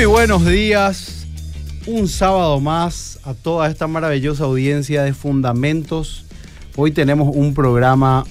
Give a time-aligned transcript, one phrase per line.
[0.00, 1.26] Muy buenos días.
[1.86, 6.24] Un sábado más a toda esta maravillosa audiencia de Fundamentos.
[6.74, 8.24] Hoy tenemos un programa,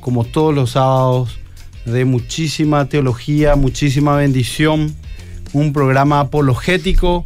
[0.00, 1.38] como todos los sábados,
[1.84, 4.96] de muchísima teología, muchísima bendición.
[5.52, 7.22] Un programa apologético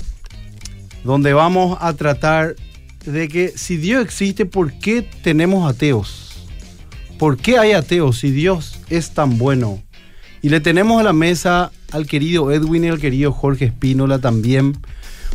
[1.03, 2.55] donde vamos a tratar
[3.07, 6.45] de que si Dios existe, ¿por qué tenemos ateos?
[7.19, 9.83] ¿Por qué hay ateos si Dios es tan bueno?
[10.43, 14.77] Y le tenemos a la mesa al querido Edwin y al querido Jorge Espínola también.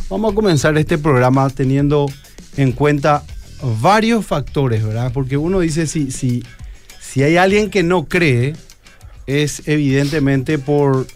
[0.08, 2.06] Vamos a comenzar este programa teniendo
[2.56, 3.24] en cuenta
[3.80, 5.10] varios factores, ¿verdad?
[5.12, 6.44] Porque uno dice, si, si,
[7.00, 8.54] si hay alguien que no cree,
[9.26, 11.06] es evidentemente por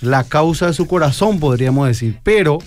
[0.00, 2.18] la causa de su corazón, podríamos decir.
[2.22, 2.58] Pero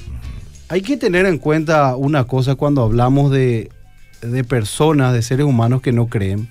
[0.69, 3.69] hay que tener en cuenta una cosa cuando hablamos de,
[4.21, 6.49] de personas, de seres humanos que no creen.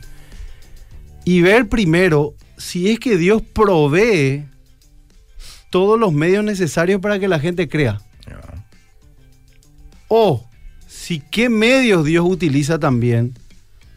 [1.24, 4.44] Y ver primero si es que Dios provee
[5.70, 8.00] todos los medios necesarios para que la gente crea.
[10.08, 10.46] O
[10.86, 13.34] si qué medios Dios utiliza también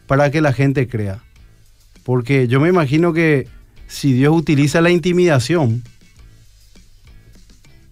[0.06, 1.22] para que la gente crea.
[2.02, 3.46] Porque yo me imagino que
[3.86, 5.82] si Dios utiliza la intimidación,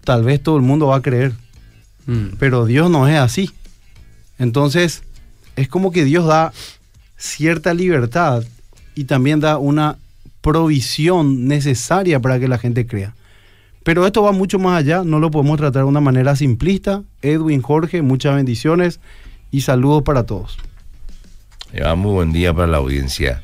[0.03, 1.33] tal vez todo el mundo va a creer.
[2.07, 2.35] Mm.
[2.39, 3.51] Pero Dios no es así.
[4.37, 5.03] Entonces,
[5.55, 6.53] es como que Dios da
[7.17, 8.43] cierta libertad
[8.95, 9.97] y también da una
[10.41, 13.13] provisión necesaria para que la gente crea.
[13.83, 17.03] Pero esto va mucho más allá, no lo podemos tratar de una manera simplista.
[17.21, 18.99] Edwin, Jorge, muchas bendiciones
[19.51, 20.57] y saludos para todos.
[21.95, 23.41] Muy buen día para la audiencia.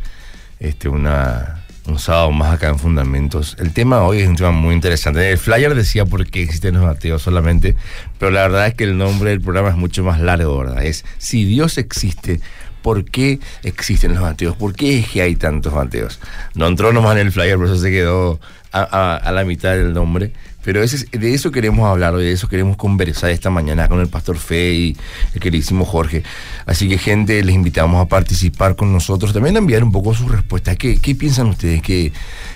[0.60, 3.56] Este, una, un sábado más acá en Fundamentos.
[3.60, 5.32] El tema hoy es un tema muy interesante.
[5.32, 7.76] El flyer decía por qué existen los ateos solamente,
[8.18, 10.84] pero la verdad es que el nombre del programa es mucho más largo, ¿verdad?
[10.84, 12.40] Es si Dios existe,
[12.86, 14.56] ¿por qué existen los ateos?
[14.56, 16.20] ¿Por qué es que hay tantos ateos?
[16.54, 18.40] No entró nomás en el flyer, por eso se quedó
[18.72, 20.34] a- a la mitad del nombre.
[20.66, 24.08] Pero ese es- de eso queremos hablar de eso queremos conversar esta mañana con el
[24.08, 24.98] pastor Fe y
[25.34, 26.24] el queridísimo Jorge.
[26.66, 30.30] Así que, gente, les invitamos a participar con nosotros, también a enviar un poco sus
[30.32, 30.76] respuestas.
[30.76, 31.82] ¿Qué, qué piensan ustedes?
[31.84, 32.12] ¿Qué,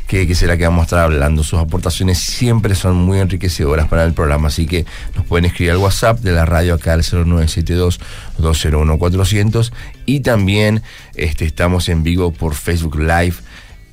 [0.08, 1.44] qué, qué será que vamos a estar hablando?
[1.44, 4.86] Sus aportaciones siempre son muy enriquecedoras para el programa, así que
[5.16, 9.72] nos pueden escribir al WhatsApp de la radio acá al 0972-201-400
[10.06, 10.82] y también
[11.16, 13.36] este, estamos en vivo por Facebook Live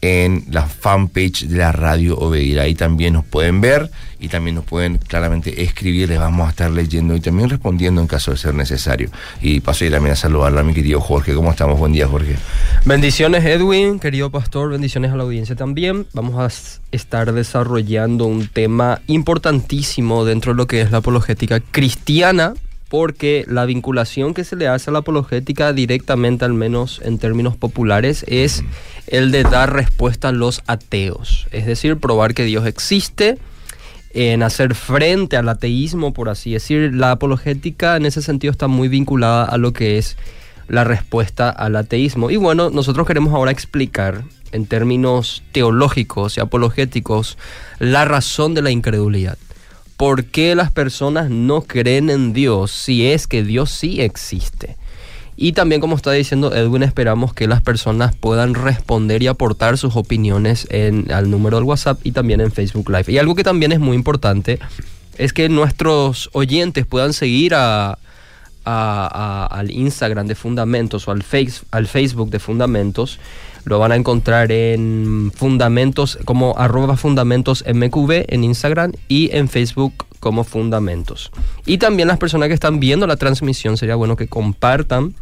[0.02, 2.60] en la fanpage de la radio Obeir.
[2.60, 3.90] Ahí también nos pueden ver
[4.20, 6.08] y también nos pueden claramente escribir.
[6.08, 9.10] Les vamos a estar leyendo y también respondiendo en caso de ser necesario.
[9.40, 11.34] Y paso ir también a saludarla a mi querido Jorge.
[11.34, 11.78] ¿Cómo estamos?
[11.78, 12.36] Buen día, Jorge.
[12.84, 16.06] Bendiciones Edwin, querido pastor, bendiciones a la audiencia también.
[16.12, 16.48] Vamos a
[16.92, 22.54] estar desarrollando un tema importantísimo dentro de lo que es la apologética cristiana,
[22.88, 27.56] porque la vinculación que se le hace a la apologética directamente, al menos en términos
[27.56, 28.62] populares, es
[29.08, 31.48] el de dar respuesta a los ateos.
[31.50, 33.38] Es decir, probar que Dios existe,
[34.16, 36.94] en hacer frente al ateísmo, por así decir.
[36.94, 40.16] La apologética en ese sentido está muy vinculada a lo que es
[40.68, 42.30] la respuesta al ateísmo.
[42.30, 47.36] Y bueno, nosotros queremos ahora explicar en términos teológicos y apologéticos
[47.78, 49.36] la razón de la incredulidad.
[49.98, 54.78] ¿Por qué las personas no creen en Dios si es que Dios sí existe?
[55.36, 59.94] Y también, como está diciendo Edwin, esperamos que las personas puedan responder y aportar sus
[59.94, 63.04] opiniones en, al número del WhatsApp y también en Facebook Live.
[63.08, 64.58] Y algo que también es muy importante
[65.18, 67.98] es que nuestros oyentes puedan seguir a,
[68.64, 73.20] al Instagram de Fundamentos o al, face, al Facebook de Fundamentos.
[73.64, 80.44] Lo van a encontrar en Fundamentos como arroba Fundamentos en Instagram y en Facebook como
[80.44, 81.30] Fundamentos.
[81.64, 85.14] Y también las personas que están viendo la transmisión, sería bueno que compartan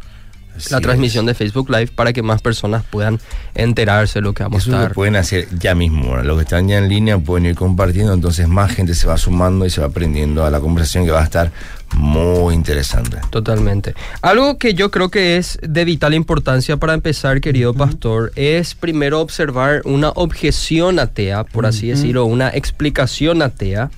[0.69, 3.19] la transmisión de Facebook Live para que más personas puedan
[3.55, 4.95] enterarse de lo que vamos Eso a lo estar.
[4.95, 6.15] pueden hacer ya mismo.
[6.17, 9.65] Los que están ya en línea pueden ir compartiendo, entonces más gente se va sumando
[9.65, 11.51] y se va aprendiendo a la conversación que va a estar
[11.95, 13.17] muy interesante.
[13.29, 13.95] Totalmente.
[14.21, 19.19] Algo que yo creo que es de vital importancia para empezar, querido pastor, es primero
[19.19, 23.91] observar una objeción atea, por así decirlo, una explicación atea,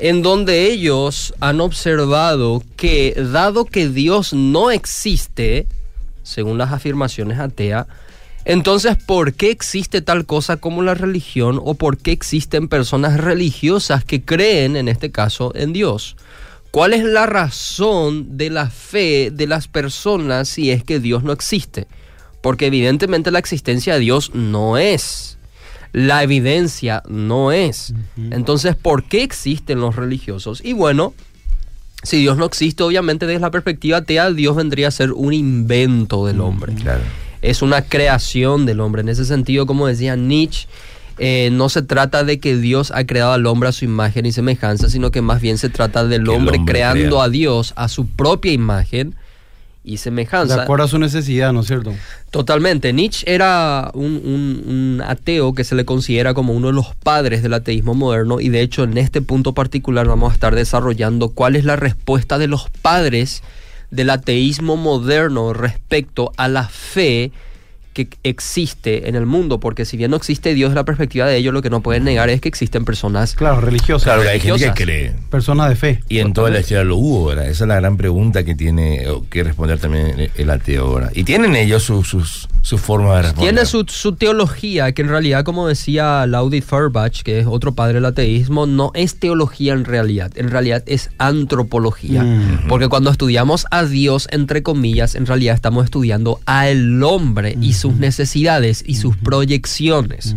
[0.00, 5.66] en donde ellos han observado que dado que Dios no existe,
[6.22, 7.86] según las afirmaciones atea,
[8.46, 14.02] entonces, ¿por qué existe tal cosa como la religión o por qué existen personas religiosas
[14.02, 16.16] que creen, en este caso, en Dios?
[16.70, 21.32] ¿Cuál es la razón de la fe de las personas si es que Dios no
[21.32, 21.86] existe?
[22.40, 25.36] Porque evidentemente la existencia de Dios no es.
[25.92, 27.94] La evidencia no es.
[28.30, 30.60] Entonces, ¿por qué existen los religiosos?
[30.64, 31.14] Y bueno,
[32.02, 36.26] si Dios no existe, obviamente desde la perspectiva atea, Dios vendría a ser un invento
[36.26, 37.02] del hombre Claro.
[37.42, 39.02] es una creación del hombre.
[39.02, 40.68] En ese sentido, como decía Nietzsche,
[41.18, 44.32] eh, no se trata de que Dios ha creado al hombre a su imagen y
[44.32, 47.24] semejanza, sino que más bien se trata del hombre, hombre creando crea.
[47.24, 49.14] a Dios a su propia imagen
[49.90, 50.62] y De semejanza.
[50.62, 51.92] acuerdo a su necesidad, ¿no es cierto?
[52.30, 52.92] Totalmente.
[52.92, 57.42] Nietzsche era un, un- un ateo que se le considera como uno de los padres
[57.42, 61.56] del ateísmo moderno y de hecho en este punto particular vamos a estar desarrollando cuál
[61.56, 63.42] es la respuesta de los padres
[63.90, 67.32] del ateísmo moderno respecto a la fe
[67.92, 71.52] que existe en el mundo, porque si bien no existe Dios, la perspectiva de ellos
[71.52, 74.04] lo que no pueden negar es que existen personas Claro, religiosa.
[74.04, 74.74] Claro, hay gente que religiosas.
[74.76, 75.12] cree.
[75.30, 76.00] Persona de fe.
[76.08, 77.48] Y en toda la historia lo hubo, ¿verdad?
[77.48, 81.12] Esa es la gran pregunta que tiene que responder también el, ateo, ¿verdad?
[81.14, 83.54] Y tienen ellos sus, sus, sus formas de responder.
[83.54, 87.94] Tiene su, su teología, que en realidad, como decía Laudi Feuerbach, que es otro padre
[87.94, 92.22] del ateísmo, no es teología en realidad, en realidad es antropología.
[92.22, 92.68] Mm.
[92.68, 97.94] Porque cuando estudiamos a Dios, entre comillas, en realidad estamos estudiando al hombre y sus
[97.94, 100.36] necesidades y sus proyecciones.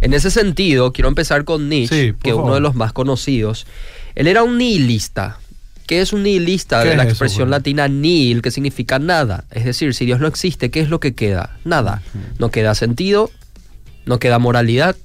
[0.00, 3.66] En ese sentido, quiero empezar con Nietzsche, Sí, que es uno de los más conocidos.
[4.14, 5.38] Él era un nihilista.
[5.86, 6.82] ¿Qué es un nihilista?
[6.82, 9.44] ¿Qué De la eso, expresión latina nihil, que significa nada.
[9.50, 11.58] Es decir, si Dios no existe, ¿qué es lo que queda?
[11.64, 12.02] Nada.
[12.38, 13.30] No queda sentido,
[14.06, 14.96] no queda moralidad,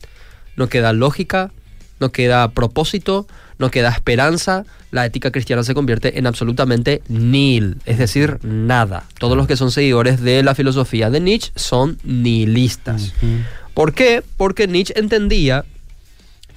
[0.56, 1.52] no queda lógica,
[2.00, 3.28] no queda propósito,
[3.60, 4.66] no queda esperanza.
[4.92, 9.04] La ética cristiana se convierte en absolutamente nihil, es decir, nada.
[9.20, 13.14] Todos los que son seguidores de la filosofía de Nietzsche son nihilistas.
[13.74, 14.24] ¿Por qué?
[14.38, 15.66] Porque Nietzsche entendía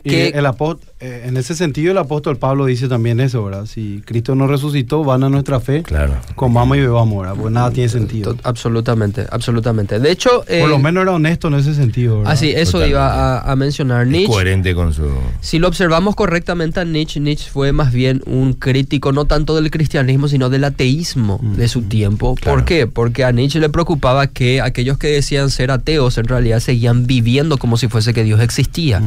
[0.05, 3.67] Y que el apó- eh, en ese sentido el apóstol Pablo dice también eso, ¿verdad?
[3.67, 6.15] Si Cristo no resucitó, van a nuestra fe, Claro.
[6.37, 7.35] comamos y bebamos, ¿verdad?
[7.37, 8.35] Porque nada tiene sentido.
[8.35, 9.99] To- Absolutamente, absolutamente.
[9.99, 12.33] De hecho, eh, Por lo menos era honesto en ese sentido, ¿verdad?
[12.33, 12.91] así, eso Totalmente.
[12.91, 14.29] iba a, a mencionar Es Nietzsche.
[14.33, 15.09] coherente con su...
[15.41, 19.71] Si lo observamos correctamente a Nietzsche, Nietzsche fue más bien un crítico no tanto del
[19.71, 22.35] cristianismo, sino del ateísmo de su tiempo.
[22.35, 22.65] ¿Por Claro.
[22.65, 22.87] qué?
[22.87, 27.57] Porque a Nietzsche le preocupaba que aquellos que decían ser ateos en realidad seguían viviendo
[27.59, 29.01] como si fuese que Dios existía.
[29.01, 29.05] Mm.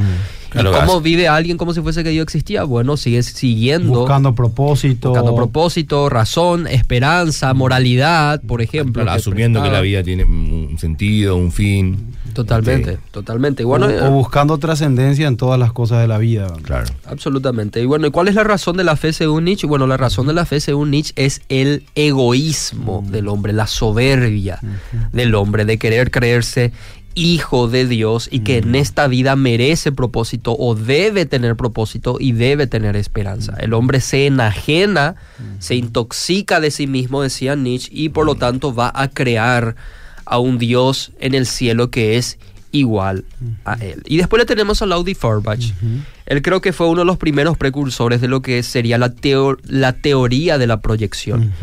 [0.50, 2.64] Claro, ¿Y cómo vive alguien como si fuese que Dios existía?
[2.64, 5.10] Bueno, sigue siguiendo Buscando propósito.
[5.10, 9.04] buscando propósito, razón, esperanza, moralidad, por ejemplo.
[9.04, 12.14] Claro, que asumiendo que la vida tiene un sentido, un fin.
[12.34, 13.62] Totalmente, Sí, totalmente.
[13.64, 16.52] Y bueno, o eh, buscando trascendencia en todas las cosas de la vida.
[16.64, 16.92] claro.
[17.06, 17.82] Absolutamente.
[17.82, 19.68] Y bueno, ¿y cuál es la razón de la fe según Nietzsche?
[19.68, 24.60] Bueno, la razón de la fe según Nietzsche es el egoísmo del hombre, la soberbia
[25.12, 26.72] del hombre, de querer creerse
[27.15, 32.31] hijo de Dios y que en esta vida merece propósito o debe tener propósito y
[32.31, 33.56] debe tener esperanza.
[33.60, 35.15] El hombre se enajena,
[35.60, 39.75] se intoxica de sí mismo, decía Nietzsche, y por lo tanto va a crear
[40.25, 42.38] a un Dios en el cielo que es
[42.71, 43.24] igual
[43.65, 44.01] a él.
[44.07, 45.63] Y después le tenemos a Laudi Feuerbach.
[46.25, 49.57] Él creo que fue uno de los primeros precursores de lo que sería la, teo-
[49.68, 51.54] la teoría de la proyección.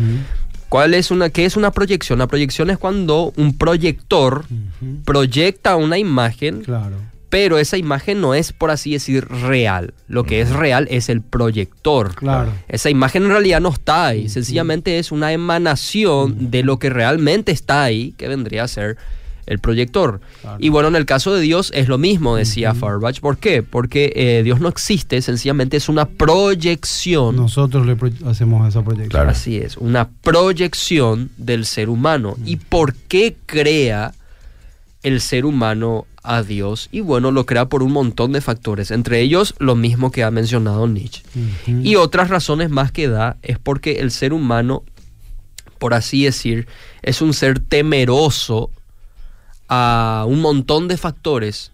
[0.70, 2.18] ¿Cuál es una, ¿Qué es una proyección?
[2.20, 4.44] La proyección es cuando un proyector
[5.04, 6.96] proyecta una imagen, Claro.
[7.28, 9.94] pero esa imagen no es, por así decir, real.
[10.08, 12.14] Lo que es real es el proyector.
[12.14, 12.52] Claro.
[12.68, 17.52] Esa imagen en realidad no está ahí, sencillamente es una emanación de lo que realmente
[17.52, 18.96] está ahí, que vendría a ser
[19.50, 20.22] el proyector.
[20.40, 20.56] Claro.
[20.58, 23.20] Y bueno, en el caso de Dios es lo mismo, decía Feuerbach.
[23.20, 23.62] ¿Por qué?
[23.62, 27.36] Porque eh, Dios no existe, sencillamente es una proyección.
[27.36, 29.10] Nosotros le pro- hacemos esa proyección.
[29.10, 29.30] Claro.
[29.30, 32.36] Así es, una proyección del ser humano.
[32.46, 34.14] ¿Y por qué crea
[35.02, 36.88] el ser humano a Dios?
[36.92, 40.30] Y bueno, lo crea por un montón de factores, entre ellos lo mismo que ha
[40.30, 41.22] mencionado Nietzsche.
[41.66, 44.84] Y otras razones más que da es porque el ser humano,
[45.78, 46.68] por así decir,
[47.02, 48.70] es un ser temeroso
[49.70, 51.72] a un montón de factores,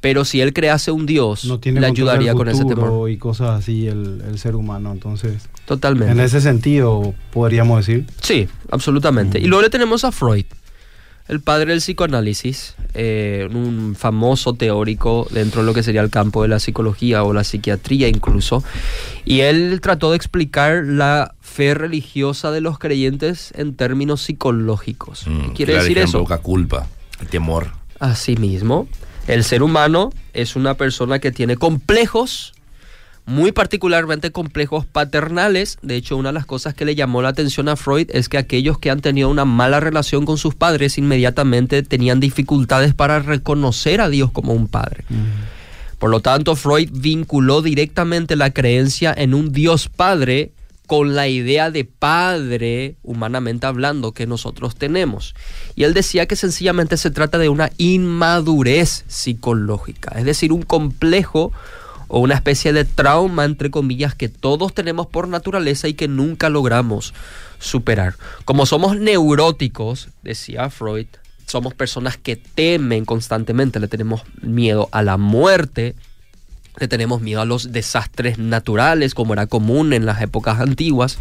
[0.00, 3.08] pero si él crease un Dios, no tiene le ayudaría con ese temor.
[3.10, 4.92] y cosas así el, el ser humano.
[4.92, 6.12] Entonces, Totalmente.
[6.12, 8.06] en ese sentido, podríamos decir.
[8.20, 9.38] Sí, absolutamente.
[9.38, 10.44] Y luego le tenemos a Freud,
[11.28, 16.42] el padre del psicoanálisis, eh, un famoso teórico dentro de lo que sería el campo
[16.42, 18.64] de la psicología o la psiquiatría incluso.
[19.24, 25.24] Y él trató de explicar la fe religiosa de los creyentes en términos psicológicos.
[25.24, 26.24] ¿Qué Mm, quiere claro, decir ejemplo, eso?
[26.24, 26.86] Poca culpa,
[27.20, 27.72] el temor.
[27.98, 28.88] Asimismo,
[29.26, 32.54] el ser humano es una persona que tiene complejos,
[33.26, 35.78] muy particularmente complejos paternales.
[35.82, 38.38] De hecho, una de las cosas que le llamó la atención a Freud es que
[38.38, 44.00] aquellos que han tenido una mala relación con sus padres inmediatamente tenían dificultades para reconocer
[44.00, 45.04] a Dios como un padre.
[45.98, 50.52] Por lo tanto, Freud vinculó directamente la creencia en un Dios Padre
[50.88, 55.34] con la idea de padre, humanamente hablando, que nosotros tenemos.
[55.76, 61.52] Y él decía que sencillamente se trata de una inmadurez psicológica, es decir, un complejo
[62.08, 66.48] o una especie de trauma, entre comillas, que todos tenemos por naturaleza y que nunca
[66.48, 67.12] logramos
[67.58, 68.14] superar.
[68.46, 71.08] Como somos neuróticos, decía Freud,
[71.46, 75.94] somos personas que temen constantemente, le tenemos miedo a la muerte,
[76.78, 81.18] le tenemos miedo a los desastres naturales, como era común en las épocas antiguas,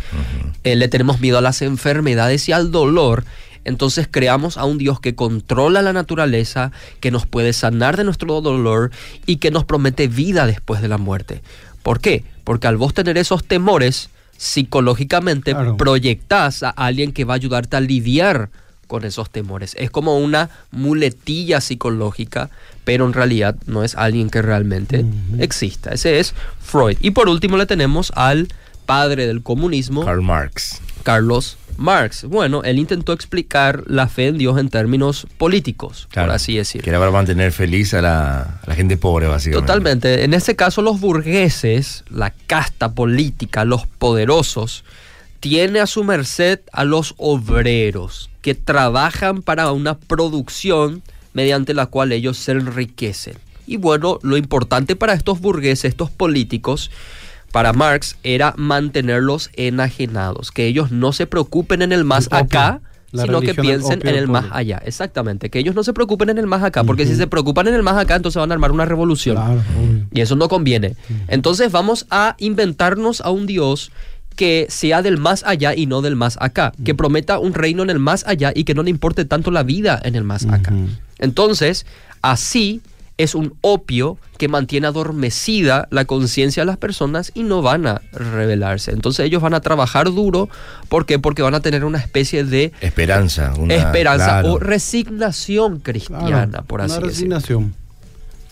[0.63, 3.23] eh, le tenemos miedo a las enfermedades y al dolor.
[3.65, 6.71] Entonces creamos a un Dios que controla la naturaleza,
[7.01, 8.91] que nos puede sanar de nuestro dolor
[9.25, 11.41] y que nos promete vida después de la muerte.
[11.83, 12.23] ¿Por qué?
[12.43, 15.77] Porque al vos tener esos temores, psicológicamente Claro.
[15.77, 18.49] proyectás a alguien que va a ayudarte a lidiar
[18.87, 19.75] con esos temores.
[19.77, 22.49] Es como una muletilla psicológica,
[22.87, 25.03] pero en realidad no es alguien que realmente
[25.39, 25.89] exista.
[25.91, 26.95] Ese es Freud.
[27.01, 28.47] Y por último le tenemos al
[28.85, 30.79] padre del comunismo, Karl Marx.
[31.03, 32.23] Carlos Marx.
[32.23, 36.59] Bueno, él intentó explicar la fe en Dios en términos políticos, Claro, por así Que
[36.59, 36.89] decirlo.
[36.89, 39.67] era para mantener feliz a la, a la gente pobre, básicamente.
[39.67, 40.23] Totalmente.
[40.23, 44.85] En este caso, los burgueses, la casta política, los poderosos,
[45.41, 51.03] tiene a su merced a los obreros que trabajan para una producción
[51.37, 53.35] mediante la cual ellos se enriquecen.
[53.67, 56.89] Y bueno, lo importante para estos burgueses, estos políticos,
[57.51, 62.39] para Marx, era mantenerlos enajenados, que ellos no se preocupen en el más opio.
[62.39, 62.81] acá,
[63.13, 64.81] sino que piensen en el más allá.
[64.83, 67.75] Exactamente, que ellos no se preocupen en el más acá, porque si se preocupan en
[67.75, 69.35] el más acá, entonces van a armar una revolución.
[69.35, 69.61] Claro.
[70.11, 70.95] Y eso no conviene.
[71.27, 73.91] Entonces vamos a inventarnos a un Dios
[74.37, 77.89] que sea del más allá y no del más acá, que prometa un reino en
[77.89, 80.71] el más allá y que no le importe tanto la vida en el más acá.
[81.19, 81.85] Entonces,
[82.21, 82.79] así
[83.17, 87.99] es un opio que mantiene adormecida la conciencia de las personas y no van a
[88.13, 88.91] rebelarse.
[88.91, 90.49] Entonces ellos van a trabajar duro,
[90.87, 91.17] ¿por qué?
[91.17, 93.53] Porque van a tener una especie de Esperanza.
[93.57, 94.53] una- esperanza claro.
[94.53, 97.07] o resignación Claro, cristiana, por así decirlo.
[97.09, 97.73] resignación.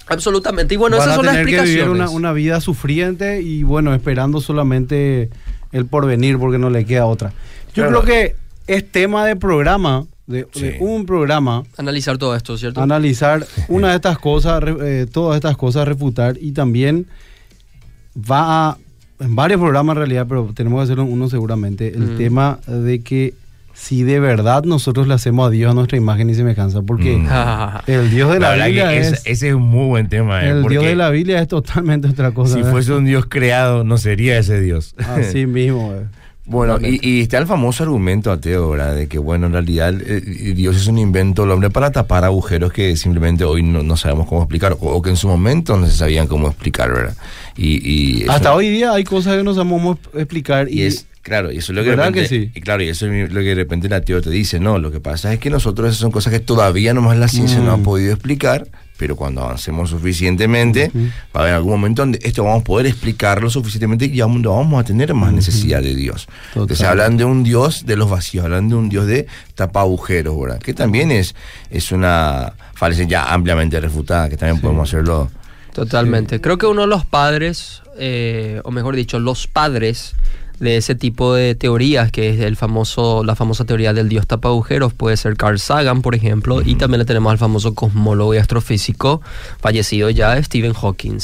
[0.07, 0.73] Absolutamente.
[0.75, 1.95] Y bueno, Van esas a son las que vivir explicaciones.
[1.95, 5.29] una, una vida sufriente y bueno, esperando solamente
[5.75, 7.29] el porvenir porque no le queda otra.
[7.73, 8.01] Yo Claro.
[8.01, 8.35] creo que
[8.67, 10.61] es tema de programa, de, Sí.
[10.61, 12.81] de un programa, Analizar todo esto, ¿cierto?
[12.81, 17.05] analizar una de estas cosas, re- eh, todas estas cosas, refutar y también
[18.17, 18.77] va a,
[19.19, 22.17] en varios programas en realidad, pero tenemos que hacer uno seguramente, el Mm.
[22.17, 23.33] tema de que
[23.77, 27.27] si de verdad nosotros le hacemos a Dios a nuestra imagen y semejanza, porque Mm.
[27.87, 29.21] el Dios de la, Biblia es...
[29.25, 30.43] ese, es un muy buen tema.
[30.43, 32.53] eh, el porque Dios de la Biblia es totalmente otra cosa.
[32.53, 32.71] Si ¿verdad?
[32.71, 34.95] fuese un Dios creado, no sería ese Dios.
[35.07, 35.93] Así mismo.
[35.93, 36.05] eh.
[36.47, 38.93] Bueno, y, está el famoso argumento ateo, ¿verdad?
[38.93, 42.71] De que, bueno, en realidad eh, Dios es un invento del hombre para tapar agujeros
[42.71, 45.87] que simplemente hoy no, no sabemos cómo explicar, o, o que en su momento no
[45.87, 47.15] se sabían cómo explicar, ¿verdad?
[47.57, 51.57] Y, Hasta hoy día hay cosas que no sabemos explicar y, Y es, claro, y
[51.57, 52.51] eso es lo que de ¿Verdad repente, que sí?
[52.53, 54.91] y claro, y eso es lo que de repente el ateo te dice, no, lo
[54.91, 57.77] que pasa es que nosotros esas son cosas que todavía nomás la ciencia no ha
[57.77, 57.83] Mm.
[57.83, 58.67] podido explicar,
[58.97, 61.07] pero cuando avancemos suficientemente, Ujú.
[61.35, 64.79] va a haber algún momento donde esto vamos a poder explicarlo suficientemente y no vamos
[64.79, 66.27] a tener más necesidad de Dios.
[66.53, 70.39] Entonces hablan de un Dios de los vacíos, hablan de un Dios de tapa agujeros,
[70.39, 70.59] ¿verdad?
[70.59, 71.35] Que también es,
[71.71, 74.61] es una falacia ya ampliamente refutada, que también Sí.
[74.61, 75.29] podemos hacerlo.
[75.73, 76.39] Totalmente.
[76.39, 80.13] Creo que uno de los padres, eh, o mejor dicho, los padres
[80.59, 84.49] de ese tipo de teorías, que es el famoso, la famosa teoría del dios tapa
[84.49, 88.37] agujeros, puede ser Carl Sagan, por ejemplo, y también le tenemos al famoso cosmólogo y
[88.37, 89.21] astrofísico
[89.59, 91.19] fallecido ya, Stephen Hawking.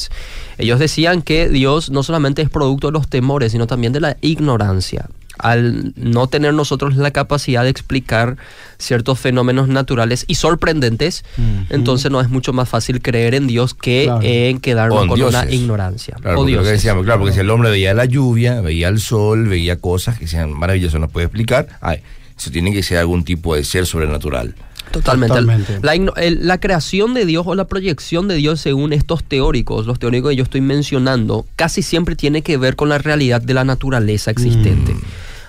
[0.57, 4.17] Ellos decían que Dios no solamente es producto de los temores, sino también de la
[4.21, 5.07] ignorancia.
[5.39, 8.37] Al no tener nosotros la capacidad de explicar
[8.77, 11.23] ciertos fenómenos naturales y sorprendentes,
[11.69, 14.19] entonces no es mucho más fácil creer en Dios que Claro.
[14.23, 16.15] en quedarnos con una ignorancia.
[16.21, 19.47] Claro, o porque decíamos, claro, porque si el hombre veía la lluvia, veía el sol,
[19.47, 21.99] veía cosas que sean maravillosas, no puede explicar, ay,
[22.37, 24.53] eso tiene que ser algún tipo de ser sobrenatural.
[24.91, 25.29] Totalmente.
[25.35, 25.79] Totalmente.
[25.83, 29.85] La, igno- el- la creación de Dios o la proyección de Dios según estos teóricos,
[29.87, 33.53] los teóricos que yo estoy mencionando, casi siempre tiene que ver con la realidad de
[33.53, 34.93] la naturaleza existente.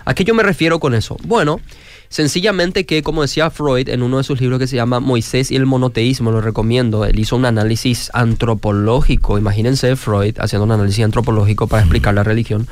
[0.05, 1.17] ¿A qué yo me refiero con eso?
[1.25, 1.61] Bueno,
[2.09, 5.57] sencillamente que, como decía Freud en uno de sus libros que se llama Moisés y
[5.57, 11.67] el monoteísmo, lo recomiendo, él hizo un análisis antropológico, imagínense Freud haciendo un análisis antropológico
[11.67, 12.67] para explicar la religión.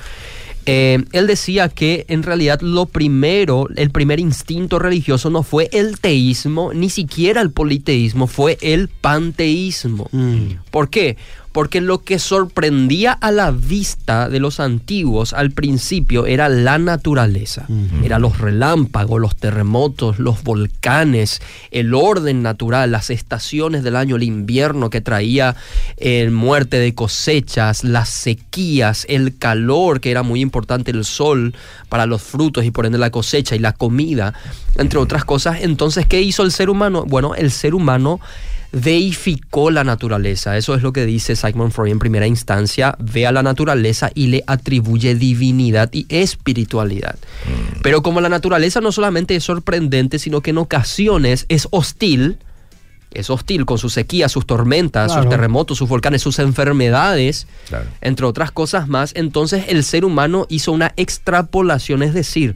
[0.67, 5.99] Eh, él decía que en realidad lo primero, el primer instinto religioso no fue el
[5.99, 10.09] teísmo, ni siquiera el politeísmo, fue el panteísmo.
[10.13, 10.61] Mm.
[10.71, 11.17] ¿Por qué?
[11.52, 17.66] Porque lo que sorprendía a la vista de los antiguos al principio era la naturaleza.
[17.69, 18.04] Ujú.
[18.04, 24.23] Eran los relámpagos, los terremotos, los volcanes, el orden natural, las estaciones del año, el
[24.23, 25.57] invierno que traía
[25.97, 31.54] eh, muerte de cosechas, las sequías, el calor, que era muy importante, el sol
[31.88, 34.35] para los frutos y por ende la cosecha y la comida,
[34.76, 35.59] entre otras cosas.
[35.62, 37.04] Entonces, ¿qué hizo el ser humano?
[37.07, 38.21] Bueno, el ser humano
[38.73, 40.57] deificó la naturaleza.
[40.57, 42.95] Eso es lo que dice Sigmund Freud en primera instancia.
[42.99, 47.17] Ve a la naturaleza y le atribuye divinidad y espiritualidad.
[47.47, 47.81] Mm.
[47.83, 52.39] Pero como la naturaleza no solamente es sorprendente, sino que en ocasiones es hostil,
[53.12, 55.23] es hostil con sus sequías, sus tormentas, Claro.
[55.23, 57.87] sus terremotos, sus volcanes, sus enfermedades, Claro.
[58.00, 62.55] entre otras cosas más, entonces el ser humano hizo una extrapolación, es decir,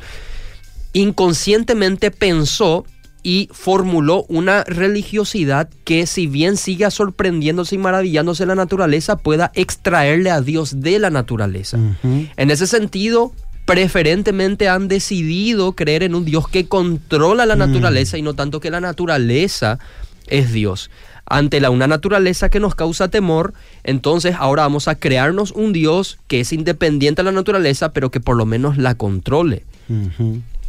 [0.92, 2.86] inconscientemente pensó
[3.24, 10.30] y formuló una religiosidad que si bien siga sorprendiéndose y maravillándose la naturaleza, pueda extraerle
[10.30, 11.78] a Dios de la naturaleza.
[12.02, 13.32] En ese sentido,
[13.64, 18.70] preferentemente han decidido creer en un Dios que controla la naturaleza y no tanto que
[18.70, 19.78] la naturaleza
[20.26, 20.90] es Dios.
[21.26, 23.54] Ante la una naturaleza que nos causa temor,
[23.84, 28.20] entonces ahora vamos a crearnos un Dios que es independiente de la naturaleza, pero que
[28.20, 29.64] por lo menos la controle.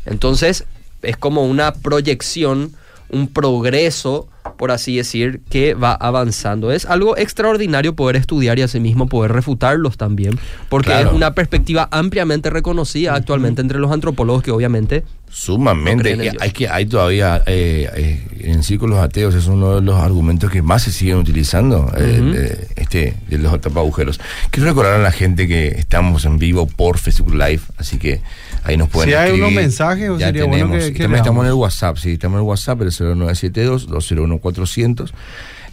[0.06, 0.64] Entonces
[1.06, 2.72] es como una proyección,
[3.10, 6.72] un progreso, por así decir, que va avanzando.
[6.72, 11.10] Es algo extraordinario poder estudiar y asimismo poder refutarlos también, porque Claro.
[11.10, 15.04] es una perspectiva ampliamente reconocida actualmente entre los antropólogos que obviamente...
[15.30, 16.16] Sumamente.
[16.16, 20.00] No Eh, hay, que, hay todavía eh, eh, en círculos ateos, es uno de los
[20.00, 22.32] argumentos que más se siguen utilizando, eh, Ujú.
[22.32, 24.20] de, este, de los tapagujeros.
[24.50, 28.22] Quiero recordar a la gente que estamos en vivo por Facebook Live, así que
[28.66, 30.84] ahí nos pueden Si hay unos mensajes, Ya sería bueno tenemos.
[30.84, 31.54] que- Y que también estamos en el.
[31.54, 35.14] WhatsApp, sí, estamos en el WhatsApp, el 0972-201-400.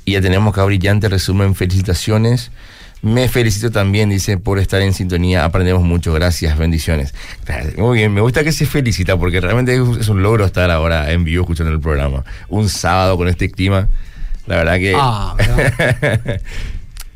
[0.05, 2.51] Y ya tenemos acá brillante resumen, felicitaciones.
[3.03, 5.45] Me felicito también, dice, por estar en sintonía.
[5.45, 7.15] Aprendemos mucho, gracias, bendiciones.
[7.77, 10.71] Muy bien, me gusta que se felicita porque realmente es un- es un logro estar
[10.71, 12.25] ahora en vivo escuchando el programa.
[12.49, 13.89] Un sábado con este clima.
[14.47, 14.95] La verdad que.
[14.97, 16.41] Ah, ¿verdad?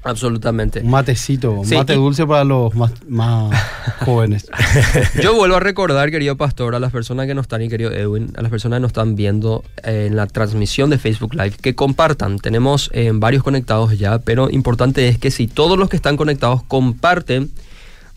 [0.06, 0.80] Absolutamente.
[0.80, 3.54] un matecito, un Sí, mate y- dulce para los más, más
[4.04, 4.46] jóvenes.
[5.22, 8.32] Yo vuelvo a recordar, querido pastor, a las personas que nos están, y querido Edwin,
[8.36, 11.74] a las personas que nos están viendo eh, en la transmisión de Facebook Live, que
[11.74, 12.38] compartan.
[12.38, 16.62] Tenemos eh, varios conectados ya, pero importante es que si todos los que están conectados
[16.62, 17.50] comparten,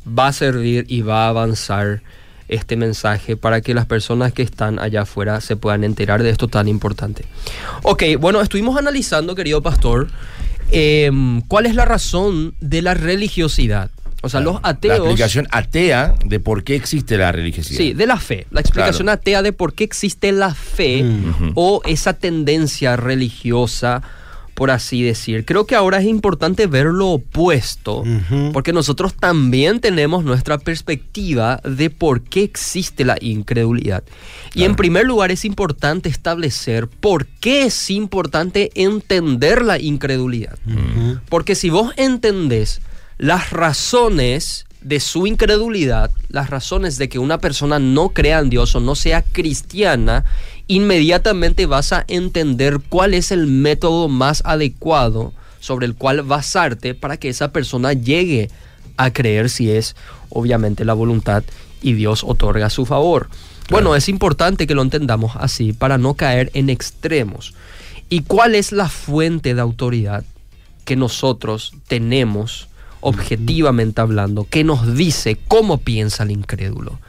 [0.07, 2.01] va a servir y va a avanzar
[2.47, 6.47] este mensaje para que las personas que están allá afuera se puedan enterar de esto
[6.47, 7.25] tan importante.
[7.83, 10.07] Ok, bueno, estuvimos analizando, querido pastor,
[10.71, 13.91] em, cuál es la razón de la religiosidad.
[14.21, 14.97] O sea, los La ateos...
[14.97, 17.77] explicación atea de por qué existe la religiosidad.
[17.77, 18.47] Sí, de la fe.
[18.51, 19.19] La explicación Claro.
[19.21, 21.51] atea de por qué existe la fe Mm.
[21.55, 24.01] O esa tendencia religiosa,
[24.59, 25.45] por así decir.
[25.45, 28.03] Creo que ahora es importante ver lo opuesto,
[28.51, 34.03] porque nosotros también tenemos nuestra perspectiva de por qué existe la incredulidad.
[34.53, 40.59] Y en primer lugar es importante establecer por qué es importante entender la incredulidad.
[41.29, 42.81] Porque si vos entendés
[43.17, 48.75] las razones de su incredulidad, las razones de que una persona no crea en Dios
[48.75, 50.25] o no sea cristiana,
[50.69, 57.17] inmediatamente vas a entender cuál es el método más adecuado sobre el cual basarte para
[57.17, 58.49] que esa persona llegue
[58.95, 59.95] a creer si es
[60.29, 61.43] obviamente la voluntad
[61.81, 63.29] y Dios otorga su favor.
[63.71, 67.55] Bueno, es importante que lo entendamos así para no caer en extremos.
[68.07, 70.23] ¿Y cuál es la fuente de autoridad
[70.85, 72.67] que nosotros tenemos
[73.01, 76.99] objetivamente hablando, que nos dice cómo piensa el incrédulo?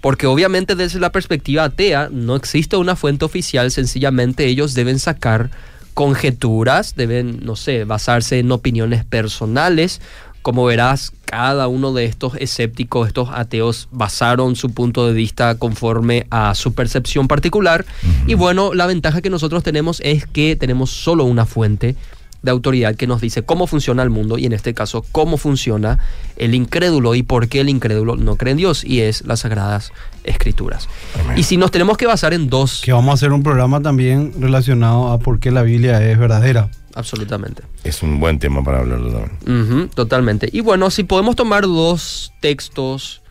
[0.00, 5.50] Porque obviamente desde la perspectiva atea no existe una fuente oficial, sencillamente ellos deben sacar
[5.94, 10.00] conjeturas, deben, no sé, basarse en opiniones personales.
[10.42, 16.26] Como verás, cada uno de estos escépticos, estos ateos, basaron su punto de vista conforme
[16.30, 17.84] a su percepción particular.
[18.26, 21.94] Y bueno, la ventaja que nosotros tenemos es que tenemos solo una fuente
[22.42, 25.98] de autoridad que nos dice cómo funciona el mundo y en este caso cómo funciona
[26.36, 29.92] el incrédulo y por qué el incrédulo no cree en Dios y es las sagradas
[30.24, 30.88] escrituras.
[31.22, 31.38] Amén.
[31.38, 34.32] Y si nos tenemos que basar en dos, Que vamos a hacer un programa también
[34.40, 36.70] relacionado a por qué la Biblia es verdadera.
[36.94, 37.62] absolutamente.
[37.84, 39.88] Es un buen tema para hablarlo también.
[39.90, 40.48] Totalmente.
[40.52, 43.22] Y bueno, si podemos tomar dos textos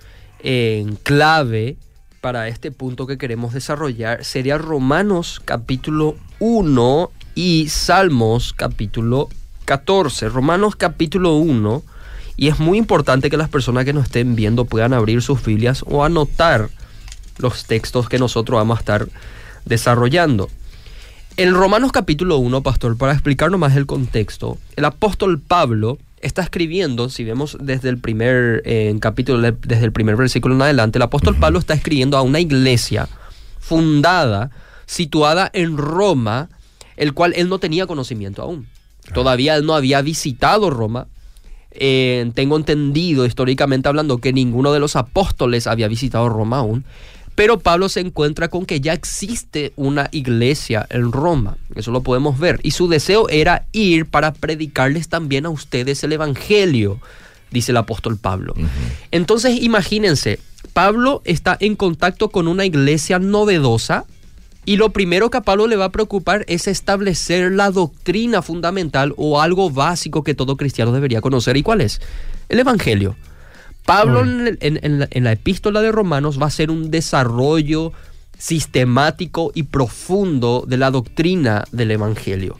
[0.41, 1.78] en clave
[2.22, 9.30] para este punto que queremos desarrollar, sería Romanos capítulo 1 y Salmos capítulo
[9.65, 10.30] 14.
[10.30, 11.84] Romanos capítulo 1.
[12.38, 15.84] Y es muy importante que las personas que nos estén viendo puedan abrir sus Biblias
[15.88, 16.70] o anotar
[17.38, 19.08] los textos que nosotros vamos a estar
[19.65, 20.50] desarrollando.
[21.38, 27.10] En Romanos capítulo 1, pastor, para explicarnos más el contexto, el apóstol Pablo está escribiendo,
[27.10, 31.38] si vemos desde el primer eh, capítulo, desde el primer versículo en adelante, el apóstol
[31.38, 33.08] Pablo está escribiendo a una iglesia
[33.60, 34.52] fundada,
[34.86, 36.50] situada en Roma,
[36.99, 38.67] el cual él no tenía conocimiento aún.
[39.13, 41.07] Todavía él no había visitado Roma.
[41.71, 46.83] Eh, tengo entendido históricamente hablando que ninguno de los apóstoles había visitado Roma aún.
[47.35, 52.38] Pero Pablo se encuentra con que ya existe una iglesia en Roma, eso lo podemos
[52.38, 56.99] ver, y su deseo era ir para predicarles también a ustedes el Evangelio,
[57.49, 58.55] dice el apóstol Pablo.
[59.12, 60.39] Entonces imagínense,
[60.73, 64.03] Pablo está en contacto con una iglesia novedosa,
[64.69, 69.13] y lo primero que a Pablo le va a preocupar es establecer la doctrina fundamental
[69.17, 71.58] o algo básico que todo cristiano debería conocer.
[71.58, 71.99] ¿Y cuál es?
[72.49, 73.15] El Evangelio.
[73.86, 77.93] Pablo en, en- en la, en la epístola de Romanos va a hacer un desarrollo
[78.38, 82.58] sistemático y profundo de la doctrina del Evangelio.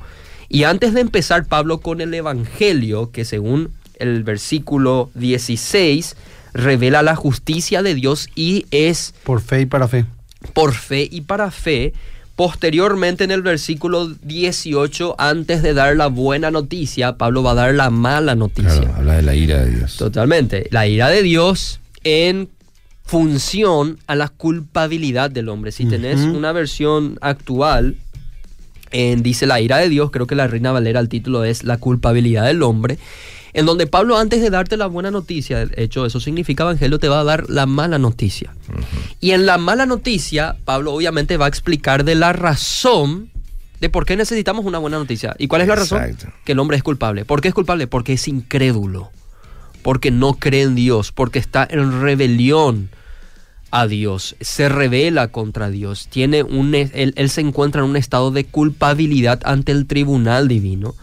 [0.48, 3.70] Y antes de empezar Pablo con el Evangelio, que según
[4.00, 6.16] el versículo 16
[6.54, 10.06] revela la justicia de Dios y es Por fe y para fe.
[10.54, 11.94] Por fe y para fe.
[12.36, 17.74] Posteriormente en el versículo 18, antes de dar la buena noticia, Pablo va a dar
[17.74, 18.80] la mala noticia.
[18.80, 19.98] Claro, habla de la ira de Dios.
[19.98, 20.70] Totalmente.
[20.72, 22.48] La ira de Dios en
[23.04, 25.72] función a la culpabilidad del hombre.
[25.72, 27.98] Si tenés una versión actual,
[28.92, 31.78] en dice la ira de Dios, creo que la Reina Valera el título es la
[31.78, 33.00] culpabilidad del hombre,
[33.54, 37.10] en donde Pablo antes de darte la buena noticia, de hecho eso significa evangelio, te
[37.10, 38.54] va a dar la mala noticia.
[39.20, 43.30] Y en la mala noticia, Pablo obviamente va a explicar de la razón
[43.80, 45.36] de por qué necesitamos una buena noticia.
[45.38, 46.04] ¿Y cuál es la razón?
[46.04, 46.34] Exacto.
[46.44, 47.26] Que el hombre es culpable.
[47.26, 47.88] ¿Por qué es culpable?
[47.88, 49.10] Porque es incrédulo.
[49.82, 51.12] Porque no cree en Dios.
[51.12, 52.90] Porque está en rebelión
[53.72, 54.36] a Dios.
[54.40, 56.08] Se revela contra Dios.
[56.10, 60.96] Tiene un, él, él se encuentra en un estado de culpabilidad ante el tribunal divino.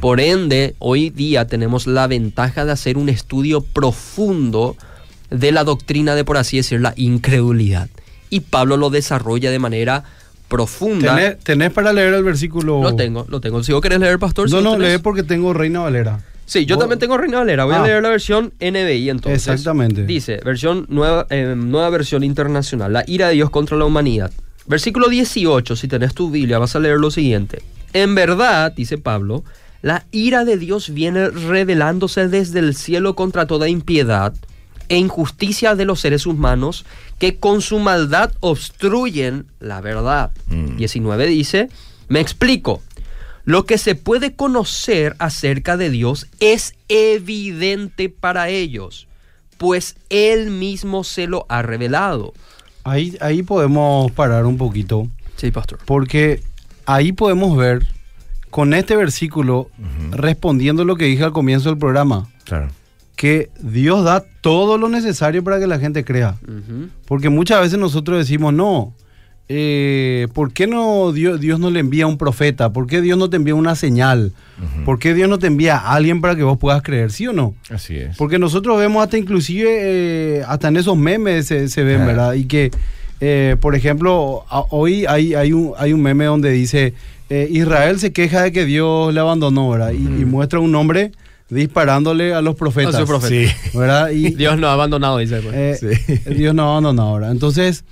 [0.00, 4.76] Por ende, hoy día tenemos la ventaja de hacer un estudio profundo
[5.30, 7.88] de la doctrina de, por así decir, la incredulidad.
[8.30, 10.04] Y Pablo lo desarrolla de manera
[10.48, 11.16] profunda.
[11.16, 12.82] ¿Tenés, tenés para leer el versículo?
[12.82, 13.62] Lo tengo, lo tengo.
[13.62, 14.50] Si vos querés leer, pastor.
[14.50, 14.92] No, no, tenés.
[14.92, 16.20] lee porque tengo Reina Valera.
[16.46, 17.64] Sí, yo Vos- también tengo Reina Valera.
[17.64, 17.86] Voy a Ah.
[17.86, 19.48] leer la versión NBI entonces.
[19.48, 20.04] Exactamente.
[20.04, 22.92] Dice, versión nueva, eh, nueva versión internacional.
[22.92, 24.30] La ira de Dios contra la humanidad.
[24.66, 27.62] Versículo 18, si tenés tu Biblia, vas a leer lo siguiente.
[27.92, 29.44] En verdad, dice Pablo,
[29.82, 34.34] la ira de Dios viene revelándose desde el cielo contra toda impiedad
[34.88, 36.84] e injusticia de los seres humanos
[37.18, 40.30] que con su maldad obstruyen la verdad.
[40.48, 40.76] Mm.
[40.76, 41.68] 19 dice,
[42.08, 42.82] me explico.
[43.44, 49.06] Lo que se puede conocer acerca de Dios es evidente para ellos,
[49.58, 52.32] pues Él mismo se lo ha revelado.
[52.84, 55.78] Ahí, ahí podemos parar un poquito, Sí, pastor.
[55.84, 56.42] porque
[56.86, 57.86] ahí podemos ver
[58.50, 59.68] con este versículo,
[60.12, 62.68] respondiendo lo que dije al comienzo del programa, Claro.
[63.16, 66.36] que Dios da todo lo necesario para que la gente crea.
[67.06, 68.94] Porque muchas veces nosotros decimos, no,
[69.48, 72.72] eh, ¿por qué no Dios, Dios no le envía un profeta?
[72.72, 74.32] ¿Por qué Dios no te envía una señal?
[74.84, 77.10] ¿Por qué Dios no te envía a alguien para que vos puedas creer?
[77.10, 77.54] ¿Sí o no?
[77.70, 78.16] Así es.
[78.16, 79.68] Porque nosotros vemos hasta inclusive,
[80.38, 82.06] eh, hasta en esos memes se, se ven.
[82.06, 82.34] ¿verdad?
[82.34, 82.70] Y que,
[83.20, 86.94] eh, por ejemplo, a- hoy hay, hay, un, hay un meme donde dice,
[87.50, 89.90] Israel se queja de que Dios le abandonó, ¿verdad?
[89.92, 91.10] Y, y muestra un hombre
[91.50, 92.94] disparándole a los profetas.
[92.94, 93.54] A sus profetas.
[93.72, 93.76] Sí.
[93.78, 94.10] ¿Verdad?
[94.10, 95.40] Y, Dios no ha abandonado, dice.
[95.40, 95.80] pues.
[95.80, 96.30] Sí.
[96.34, 97.30] Dios no abandona ahora.
[97.30, 97.84] Entonces,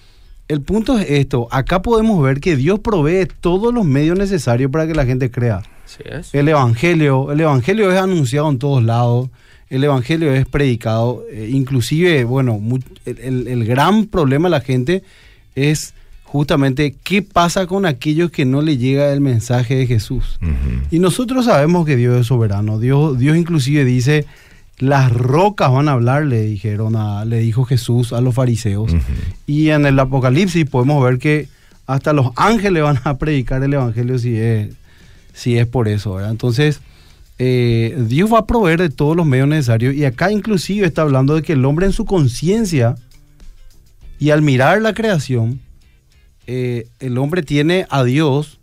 [0.48, 1.48] el punto es esto.
[1.50, 5.62] Acá podemos ver que Dios provee todos los medios necesarios para que la gente crea.
[5.86, 6.34] Sí es.
[6.34, 9.28] El evangelio, el evangelio es anunciado en todos lados.
[9.70, 11.24] El evangelio es predicado.
[11.30, 12.60] eh, inclusive, bueno,
[13.06, 15.02] el, el- el gran problema de la gente
[15.54, 20.38] es justamente qué pasa con aquellos que no le llega el mensaje de Jesús.
[20.90, 22.78] Y nosotros sabemos que Dios es soberano.
[22.78, 24.24] Dios, Dios inclusive dice,
[24.82, 28.90] las rocas van a hablar, le dijeron a, le dijo Jesús a los fariseos.
[29.46, 31.48] Y en el Apocalipsis podemos ver que
[31.86, 34.74] hasta los ángeles van a predicar el Evangelio si es,
[35.32, 36.14] si es por eso.
[36.14, 36.32] ¿verdad?
[36.32, 36.80] Entonces,
[37.38, 39.94] eh, Dios va a proveer de todos los medios necesarios.
[39.94, 42.96] Y acá inclusive está hablando de que el hombre en su conciencia
[44.18, 45.60] y al mirar la creación,
[46.48, 48.58] eh, el hombre tiene a Dios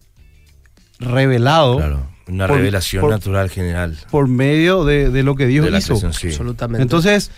[0.99, 2.08] revelado Claro.
[2.29, 3.97] Una Por- revelación por- natural general.
[4.11, 5.99] por medio de, de lo que Dios de la hizo.
[5.99, 6.27] creación, sí.
[6.27, 6.81] Absolutamente.
[6.81, 7.31] Entonces,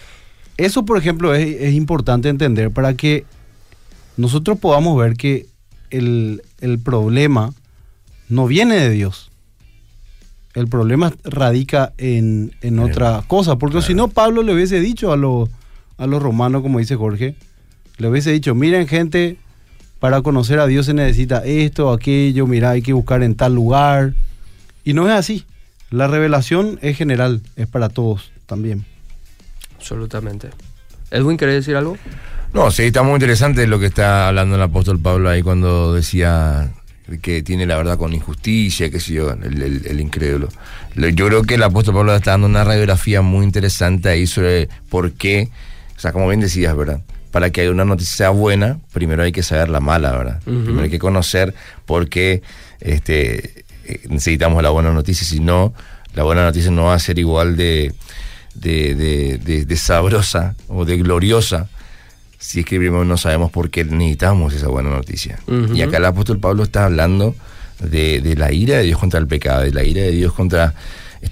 [0.57, 3.25] eso por ejemplo es, es importante entender para que
[4.17, 5.47] nosotros podamos ver que
[5.89, 7.53] el, el problema
[8.29, 9.29] no viene de Dios.
[10.53, 13.55] El problema radica en, en otra cosa.
[13.57, 13.87] Porque claro.
[13.87, 15.49] si no, Pablo le hubiese dicho a, los
[15.97, 17.35] a los romanos, como dice Jorge,
[17.97, 19.37] le hubiese dicho, miren gente,
[19.99, 24.13] para conocer a Dios se necesita esto, aquello, mira, hay que buscar en tal lugar.
[24.83, 25.45] Y no es así.
[25.89, 28.85] La revelación es general, es para todos también.
[29.77, 30.49] Absolutamente.
[31.09, 31.97] Edwin, ¿querés decir algo?
[32.53, 36.71] No, sí, está muy interesante lo que está hablando el apóstol Pablo ahí cuando decía
[37.21, 40.47] que tiene la verdad con injusticia, qué sé yo, el, el- el incrédulo.
[40.95, 44.69] Lo- Yo creo que el apóstol Pablo está dando una radiografía muy interesante ahí sobre
[44.89, 45.49] por qué,
[45.97, 47.01] o sea, como bien decías, ¿verdad?
[47.31, 50.41] para que una noticia sea buena, primero hay que saber la mala, ¿verdad?
[50.43, 51.53] Primero hay que conocer
[51.85, 52.41] por qué
[52.81, 53.63] este,
[54.09, 55.73] necesitamos la buena noticia, si no,
[56.13, 57.93] la buena noticia no va a ser igual de,
[58.55, 61.69] de, de- de- de sabrosa o de gloriosa
[62.37, 65.39] si es que primero no sabemos por qué necesitamos esa buena noticia.
[65.75, 67.35] Y acá el apóstol Pablo está hablando
[67.79, 70.73] de, de la ira de Dios contra el pecado, de la ira de Dios contra,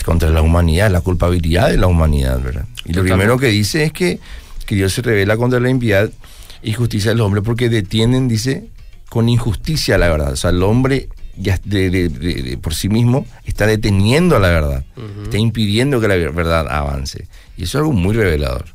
[0.06, 2.66] contra la humanidad, la culpabilidad de la humanidad, ¿verdad?
[2.86, 4.20] Y lo primero que dice es que,
[4.68, 6.12] que Dios se revela contra la impiedad
[6.62, 8.68] y justicia del hombre porque detienen, dice,
[9.10, 10.34] con injusticia la verdad.
[10.34, 14.50] O sea, el hombre ya de- de- de- de- por sí mismo está deteniendo la
[14.50, 14.84] verdad,
[15.24, 17.28] está impidiendo que la verdad avance.
[17.58, 18.66] Y eso es algo muy revelador.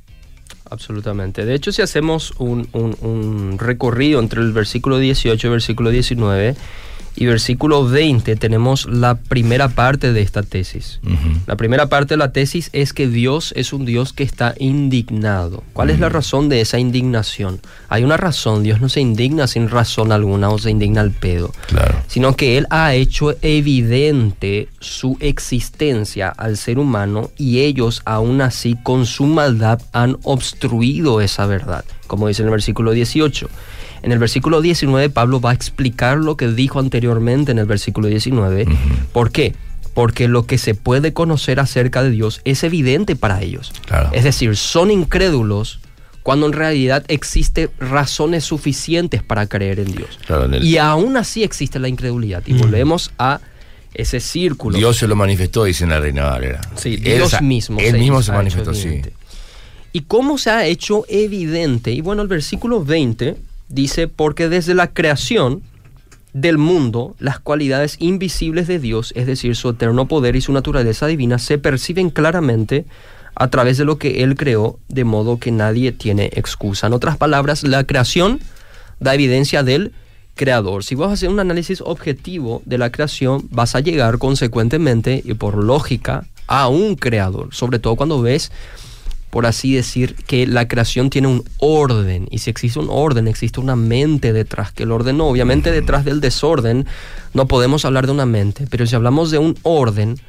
[0.71, 1.45] Absolutamente.
[1.45, 5.91] De hecho, si hacemos un, un- un recorrido entre el versículo 18 y el versículo
[5.91, 6.57] 19
[7.17, 11.01] y versículo 20, tenemos la primera parte de esta tesis.
[11.47, 15.63] La primera parte de la tesis es que Dios es un Dios que está indignado.
[15.73, 17.61] ¿Cuál es la razón de esa indignación?
[17.89, 21.53] Hay una razón, Dios no se indigna sin razón alguna o se indigna al pedo,
[21.69, 21.95] Claro.
[22.09, 28.77] sino que Él ha hecho evidente su existencia al ser humano y ellos aún así
[28.83, 33.49] con su maldad han obstruido esa verdad, como dice en el versículo 18.
[34.05, 38.07] En el versículo 19 Pablo va a explicar lo que dijo anteriormente en el versículo
[38.09, 38.67] 19.
[39.13, 39.55] ¿Por qué?
[39.95, 43.73] Porque lo que se puede conocer acerca de Dios es evidente para ellos.
[43.87, 44.11] Claro.
[44.13, 45.81] Es decir, son incrédulos
[46.23, 50.19] cuando en realidad existe razones suficientes para creer en Dios.
[50.27, 52.43] Claro, en el- Y aún así existe la incredulidad.
[52.47, 53.41] Y volvemos a
[53.95, 54.77] ese círculo.
[54.77, 56.61] Dios se lo manifestó, dice en la Reina Valera.
[56.77, 57.79] Sí, Él Dios sa- mismo.
[57.81, 59.01] Él mismo se ha hecho manifestó, sí.
[59.93, 61.93] ¿Y cómo se ha hecho evidente?
[61.93, 63.37] Y bueno, el versículo 20
[63.75, 65.63] dice, porque desde la creación
[66.33, 71.07] del mundo, las cualidades invisibles de Dios, es decir, su eterno poder y su naturaleza
[71.07, 72.87] divina, se perciben claramente
[73.35, 76.87] a través de lo que Él creó, de modo que nadie tiene excusa.
[76.87, 78.41] En otras palabras, la creación
[79.01, 79.93] da evidencia del
[80.35, 80.85] creador.
[80.85, 85.35] Si vas a hacer un análisis objetivo de la creación, vas a llegar consecuentemente y
[85.35, 88.53] por lógica a un creador, sobre todo cuando ves
[89.35, 92.29] por así decir, que la creación tiene un orden.
[92.31, 95.27] Y si existe un orden, existe una mente detrás que el ordenó.
[95.27, 96.87] Obviamente detrás del desorden
[97.33, 100.21] no podemos hablar de una mente, pero si hablamos de un orden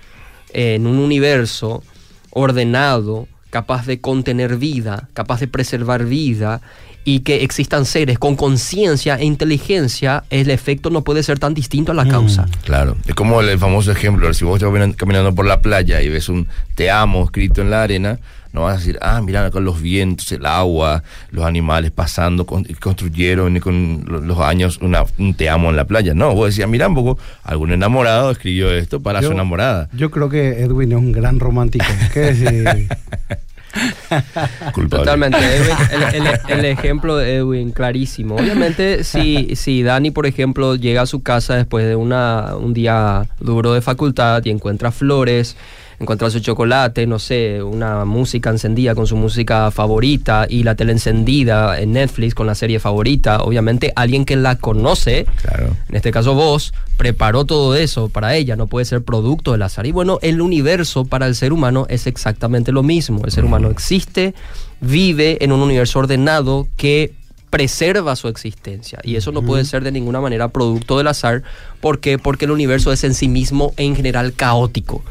[0.54, 1.84] eh, en un universo
[2.32, 6.62] ordenado, capaz de contener vida, capaz de preservar vida
[7.04, 11.91] y que existan seres con conciencia e inteligencia, el efecto no puede ser tan distinto
[11.91, 12.48] a la causa.
[12.63, 16.28] Claro, es como el famoso ejemplo, si vos estás caminando por la playa y ves
[16.28, 18.20] un te amo escrito en la arena,
[18.56, 22.63] no vas a decir, ah, mira con los vientos, el agua, los animales pasando, con-
[22.82, 26.13] construyeron y con lo- los años una, un te amo en la playa.
[26.15, 29.89] No, vos decías, mira un poco, algún enamorado escribió esto para Yo- su enamorada.
[29.94, 31.86] Yo creo que Edwin es un gran romántico.
[32.13, 32.88] ¿Qué decir?
[34.74, 35.04] Culpable.
[35.04, 35.38] Totalmente.
[35.38, 38.36] Edwin, el, el- el ejemplo de Edwin, clarísimo.
[38.36, 43.28] Obviamente, si, si Dani, por ejemplo, llega a su casa después de una, un día
[43.41, 45.58] duro de facultad y encuentra flores,
[46.06, 50.91] encuentra su chocolate, no sé, una música encendida con su música favorita y la tele
[50.94, 55.76] encendida en Netflix con la serie favorita, obviamente alguien que la conoce, Claro.
[55.89, 59.86] en este caso vos, preparó todo eso para ella, no puede ser producto del azar.
[59.86, 63.22] Y bueno, el universo para el ser humano es exactamente lo mismo.
[63.26, 64.34] El ser humano existe,
[64.80, 67.13] vive en un universo ordenado que
[67.50, 69.00] preserva su existencia.
[69.04, 71.44] Y eso no puede ser de ninguna manera producto del azar.
[71.80, 72.18] ¿Por qué?
[72.18, 75.04] Porque el universo es en sí mismo en general caótico.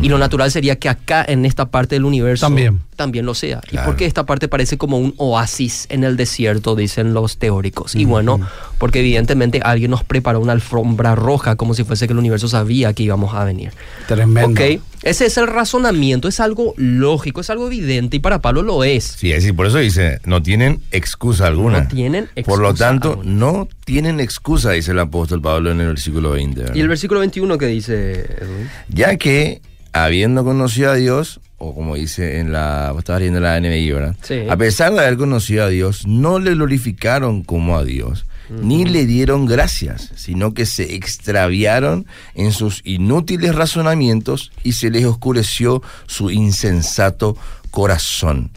[0.00, 2.80] Y lo natural sería que acá, en esta parte del universo, También.
[2.96, 3.60] también lo sea.
[3.66, 3.86] ¿Y Claro.
[3.88, 7.94] por qué esta parte parece como un oasis en el desierto, dicen los teóricos?
[7.94, 8.40] Y bueno,
[8.78, 12.92] porque evidentemente alguien nos preparó una alfombra roja como si fuese que el universo sabía
[12.94, 13.72] que íbamos a venir.
[14.08, 14.50] Tremendo.
[14.62, 18.84] Ok, ese es el razonamiento, es algo lógico, es algo evidente y para Pablo lo
[18.84, 19.04] es.
[19.04, 21.82] Sí, es decir, por eso dice, no tienen excusa alguna.
[21.82, 23.30] No tienen Por lo excusa tanto, alguna.
[23.30, 26.60] no tienen excusa, dice el apóstol Pablo en el versículo 20.
[26.60, 26.74] ¿verdad?
[26.74, 28.68] Y el versículo 21 que dice, Edwin?
[28.88, 29.60] Ya que,
[29.92, 34.16] habiendo conocido a Dios, o como dice en la, vos estabas leyendo la NBI, ¿verdad?
[34.22, 34.42] Sí.
[34.48, 39.06] A pesar de haber conocido a Dios, no le glorificaron como a Dios, ni le
[39.06, 46.30] dieron gracias, sino que se extraviaron en sus inútiles razonamientos y se les oscureció su
[46.30, 47.36] insensato
[47.70, 48.50] corazón.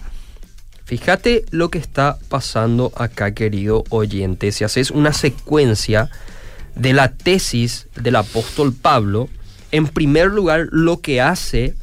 [0.85, 4.51] Fíjate lo que está pasando acá, querido oyente.
[4.51, 6.09] Si haces una secuencia
[6.75, 9.29] de la tesis del apóstol Pablo,
[9.75, 11.73] en primer lugar lo que hace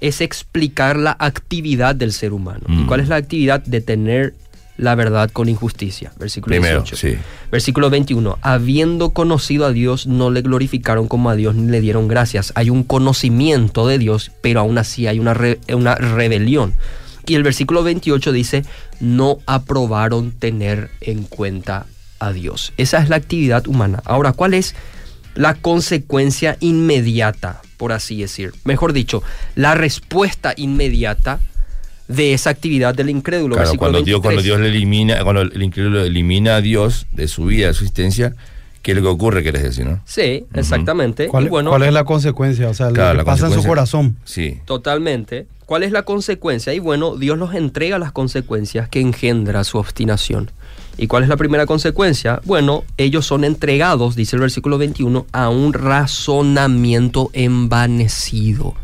[0.00, 2.64] es explicar la actividad del ser humano.
[2.68, 2.86] ¿Y Mm.
[2.86, 4.34] cuál es la actividad de tener
[4.76, 6.12] la verdad con injusticia?
[6.18, 6.96] Versículo Primero, 18.
[6.96, 7.16] sí.
[7.52, 8.36] Versículo 21.
[8.42, 12.52] Habiendo conocido a Dios, no le glorificaron como a Dios ni le dieron gracias.
[12.56, 16.72] Hay un conocimiento de Dios, pero aún así hay una, re- una rebelión.
[17.26, 18.64] Y el versículo 28 dice,
[18.98, 21.86] no aprobaron tener en cuenta
[22.18, 22.72] a Dios.
[22.76, 24.02] Esa es la actividad humana.
[24.04, 24.74] Ahora, ¿cuál es
[25.34, 28.52] la consecuencia inmediata, por así decir?
[28.64, 29.22] Mejor dicho,
[29.54, 31.40] la respuesta inmediata
[32.08, 33.56] de esa actividad del incrédulo.
[33.56, 34.44] Claro, cuando Dios, cuando 23.
[34.44, 38.34] Dios le elimina, cuando el incrédulo elimina a Dios de su vida, de su existencia,
[38.82, 40.02] ¿qué es lo que ocurre, querés decir, no?
[40.04, 41.28] Sí, exactamente.
[41.28, 42.68] ¿Cuál, y bueno, cuál es la consecuencia?
[42.68, 44.16] O sea, lo que pasa en su corazón.
[44.24, 44.60] Sí.
[44.66, 45.46] Totalmente.
[45.64, 46.74] ¿Cuál es la consecuencia?
[46.74, 50.50] Y bueno, Dios los entrega las consecuencias que engendra su obstinación.
[50.98, 52.40] ¿Y cuál es la primera consecuencia?
[52.44, 58.74] Bueno, ellos son entregados, dice el versículo 21, a un razonamiento envanecido.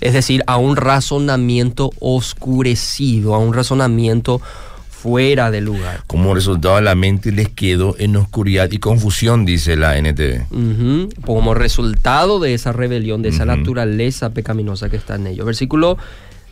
[0.00, 4.40] Es decir, a un razonamiento oscurecido, a un razonamiento
[4.88, 6.02] fuera de lugar.
[6.06, 10.46] Como resultado, la mente les quedó en oscuridad y confusión, dice la NTV.
[11.24, 15.46] Como resultado de esa rebelión, de esa naturaleza pecaminosa que está en ellos.
[15.46, 15.96] Versículo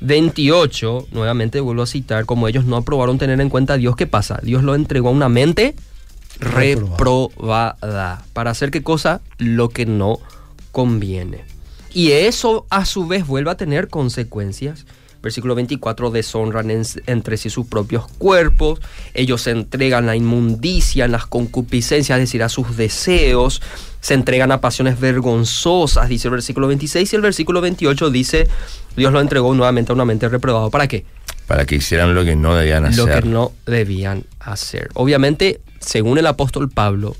[0.01, 4.07] 28, nuevamente vuelvo a citar, como ellos no aprobaron tener en cuenta a Dios, ¿qué
[4.07, 4.41] pasa?
[4.43, 5.75] Dios lo entregó a una mente
[6.41, 8.25] reprobada.
[8.33, 9.21] ¿Para hacer qué cosa?
[9.39, 10.19] Lo que no
[10.73, 11.45] conviene.
[11.93, 14.85] Y eso a su vez vuelve a tener consecuencias.
[15.23, 18.81] Versículo 24, deshonran en- entre sí sus propios cuerpos,
[19.15, 23.63] ellos se entregan a inmundicia, las concupiscencias, es decir, a sus deseos,
[24.05, 28.47] se entregan a pasiones vergonzosas, dice el versículo 26, y el versículo 28 dice,
[28.99, 30.69] Dios lo entregó nuevamente a una mente reprobada.
[30.69, 31.07] ¿Para qué?
[31.47, 33.23] Para que hicieran lo que no debían lo hacer.
[33.23, 34.91] que no debían hacer.
[34.93, 37.17] Obviamente, según el apóstol Pablo,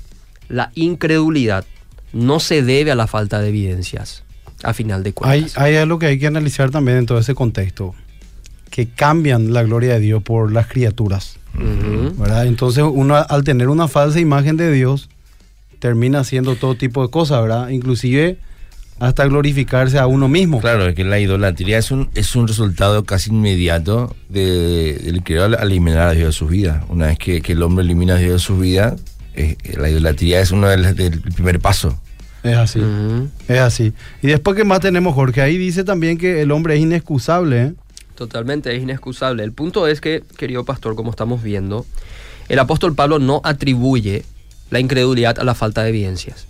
[0.47, 1.65] la incredulidad
[2.13, 4.21] no se debe a la falta de evidencias,
[4.61, 5.57] a final de cuentas.
[5.57, 7.95] hay algo que hay que analizar también en todo ese contexto,
[8.69, 12.13] que cambian la gloria de Dios por las criaturas, Ujú.
[12.21, 12.45] ¿verdad?
[12.45, 15.09] Entonces uno al tener una falsa imagen de Dios,
[15.79, 17.69] termina haciendo todo tipo de cosas, ¿verdad?
[17.69, 18.37] Inclusive
[18.99, 20.61] hasta glorificarse a uno mismo.
[20.61, 25.37] Claro, es que la idolatría es un, es un resultado casi inmediato de, del que
[25.39, 26.85] al eliminar a Dios de su vida.
[26.89, 28.95] Una vez que, que el hombre elimina a Dios de su vida,
[29.33, 31.99] eh, la idolatría es uno del, del primer paso.
[32.41, 32.79] Es así,
[33.47, 33.91] es así.
[34.21, 35.41] Y después, ¿qué más tenemos, Jorge?
[35.41, 37.73] Ahí dice también que el hombre es inexcusable, ¿eh?
[38.13, 39.43] Totalmente, es inexcusable.
[39.43, 41.85] El punto es que, querido pastor, como estamos viendo,
[42.47, 44.23] el apóstol Pablo no atribuye
[44.69, 46.47] la incredulidad a la falta de evidencias.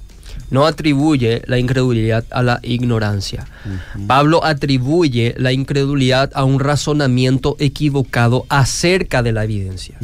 [0.51, 3.47] No atribuye la incredulidad a la ignorancia.
[4.07, 9.97] Pablo atribuye la incredulidad a un razonamiento equivocado acerca de la evidencia.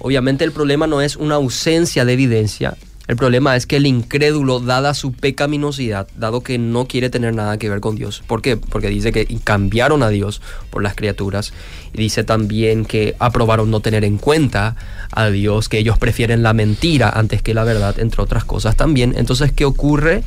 [0.00, 2.76] Obviamente el problema no es una ausencia de evidencia,
[3.08, 7.58] el problema es que el incrédulo, dada su pecaminosidad, dado que no quiere tener nada
[7.58, 8.56] que ver con Dios, ¿por qué?
[8.56, 11.52] Porque dice que cambiaron a Dios por las criaturas,
[11.92, 14.76] y dice también que aprobaron no tener en cuenta
[15.12, 19.14] a Dios, que ellos prefieren la mentira antes que la verdad, entre otras cosas también.
[19.16, 20.24] Entonces, ¿qué ocurre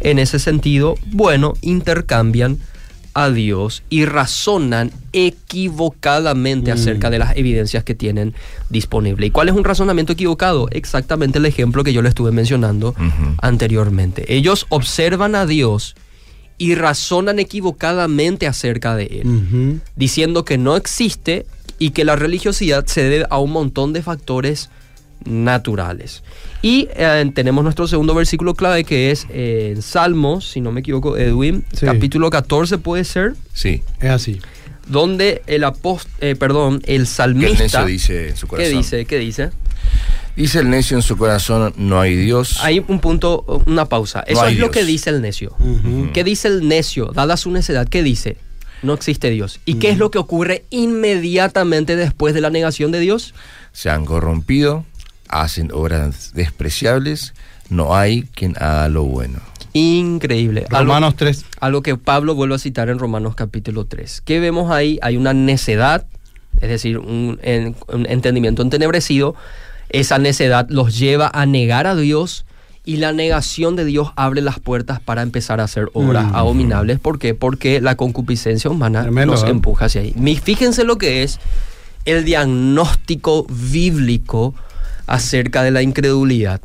[0.00, 0.94] en ese sentido?
[1.06, 2.58] Bueno, intercambian
[3.14, 6.74] a Dios y razonan equivocadamente Mm.
[6.74, 8.34] acerca de las evidencias que tienen
[8.68, 9.26] disponible.
[9.26, 10.68] ¿Y cuál es un razonamiento equivocado?
[10.70, 12.94] Exactamente el ejemplo que yo le estuve mencionando
[13.42, 14.34] anteriormente.
[14.34, 15.96] Ellos observan a Dios
[16.58, 21.46] y razonan equivocadamente acerca de Él, diciendo que no existe
[21.78, 24.68] y que la religiosidad se debe a un montón de factores
[25.24, 26.22] naturales.
[26.62, 30.80] Y eh, tenemos nuestro segundo versículo clave que es eh, en Salmos, si no me
[30.80, 31.86] equivoco, Edwin, Sí.
[31.86, 33.82] capítulo 14 puede ser, Sí.
[34.00, 34.40] Es así.
[34.86, 38.76] donde el apost eh, perdón, el salmista necio dice en su ¿Qué corazón.
[38.78, 39.04] dice?
[39.06, 39.50] ¿Qué dice?
[40.36, 42.58] Dice el necio en su corazón, no hay Dios.
[42.62, 44.20] Hay un punto, una pausa.
[44.26, 45.54] Eso es lo que dice el necio.
[46.14, 47.06] ¿Qué dice el necio?
[47.14, 48.36] Dada su necedad, ¿qué dice?
[48.82, 49.60] No existe Dios.
[49.66, 53.34] ¿Y qué es lo que ocurre inmediatamente después de la negación de Dios?
[53.72, 54.84] Se han corrompido,
[55.30, 57.34] hacen obras despreciables,
[57.68, 59.38] no hay quien haga lo bueno.
[59.72, 60.66] Increíble.
[60.70, 61.44] Algo- Romanos 3.
[61.60, 64.20] Algo que Pablo vuelve a citar en Romanos capítulo 3.
[64.24, 64.98] ¿Qué vemos ahí?
[65.02, 66.06] Hay una necedad,
[66.60, 69.34] es decir, un, en- un entendimiento entenebrecido.
[69.88, 72.44] Esa necedad los lleva a negar a Dios
[72.84, 76.34] y la negación de Dios abre las puertas para empezar a hacer obras Mm.
[76.34, 76.98] abominables.
[76.98, 77.34] ¿Por qué?
[77.34, 79.50] Porque la concupiscencia humana Tremendo, nos ¿eh?
[79.50, 80.14] empuja hacia ahí.
[80.42, 81.38] Fíjense lo que es
[82.06, 84.54] el diagnóstico bíblico
[85.10, 86.60] acerca de la incredulidad.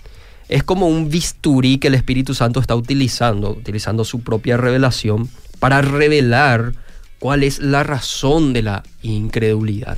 [0.48, 5.28] Es como un bisturí que el Espíritu Santo está utilizando, utilizando su propia revelación
[5.60, 6.74] para revelar
[7.18, 9.98] cuál es la razón de la incredulidad.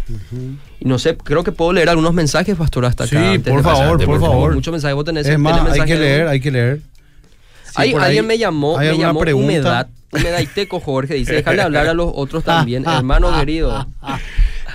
[0.79, 3.10] Y no sé, creo que puedo leer algunos mensajes, pastor, hasta acá.
[3.10, 4.53] Sí, antes por de favor, por favor.
[4.55, 5.27] Muchos mensajes, vos tenés.
[5.27, 6.81] Es más, hay que de- leer, hay que leer.
[7.65, 9.45] Sí, Hay- por ahí alguien me llamó, ¿hay me llamó pregunta?
[9.45, 9.87] humedad.
[10.13, 11.15] Humedad y teco, Jorge.
[11.15, 13.85] Dice, déjale hablar a los otros también, hermano querido.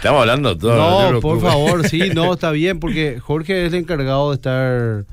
[0.03, 1.13] Estamos hablando todo.
[1.13, 5.05] No, por favor, sí, no, está bien, porque Jorge es el encargado de estar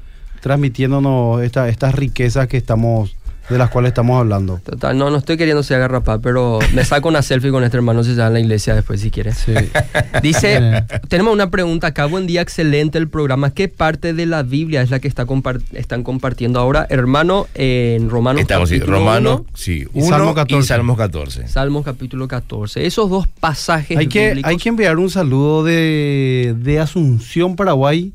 [0.41, 3.15] transmitiéndonos esta- estas riquezas que estamos
[3.49, 4.59] de las cuales estamos hablando.
[4.63, 8.03] Total, no, no estoy queriendo ser agarrapá, pero me saco una selfie con este hermano
[8.03, 9.37] si se a la iglesia después, si quieres.
[9.37, 9.53] Sí.
[10.21, 12.05] Dice, tenemos una pregunta acá.
[12.05, 13.51] Buen día, excelente el programa.
[13.51, 16.85] ¿Qué parte de la Biblia es la que está compar- están compartiendo ahora?
[16.89, 20.67] Hermano, en Romanos Estamos, sí, capítulo Romano, uno, sí, Y 1 Salmo y 14.
[20.67, 21.47] Salmos 14.
[21.47, 22.85] Salmos capítulo 14.
[22.85, 24.49] Esos dos pasajes Hay que, bíblicos.
[24.49, 28.11] hay que enviar un saludo de, de Asunción, Paraguay,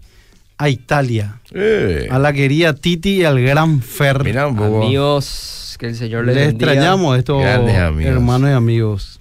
[0.58, 1.40] a Italia.
[1.52, 4.18] Eh, A la querida Titi y al gran Fer.
[4.46, 4.82] Un poco.
[4.84, 6.72] Amigos, que el Señor les Les bendiga.
[6.72, 8.12] extrañamos estos Grandes amigos.
[8.12, 9.20] hermanos y amigos.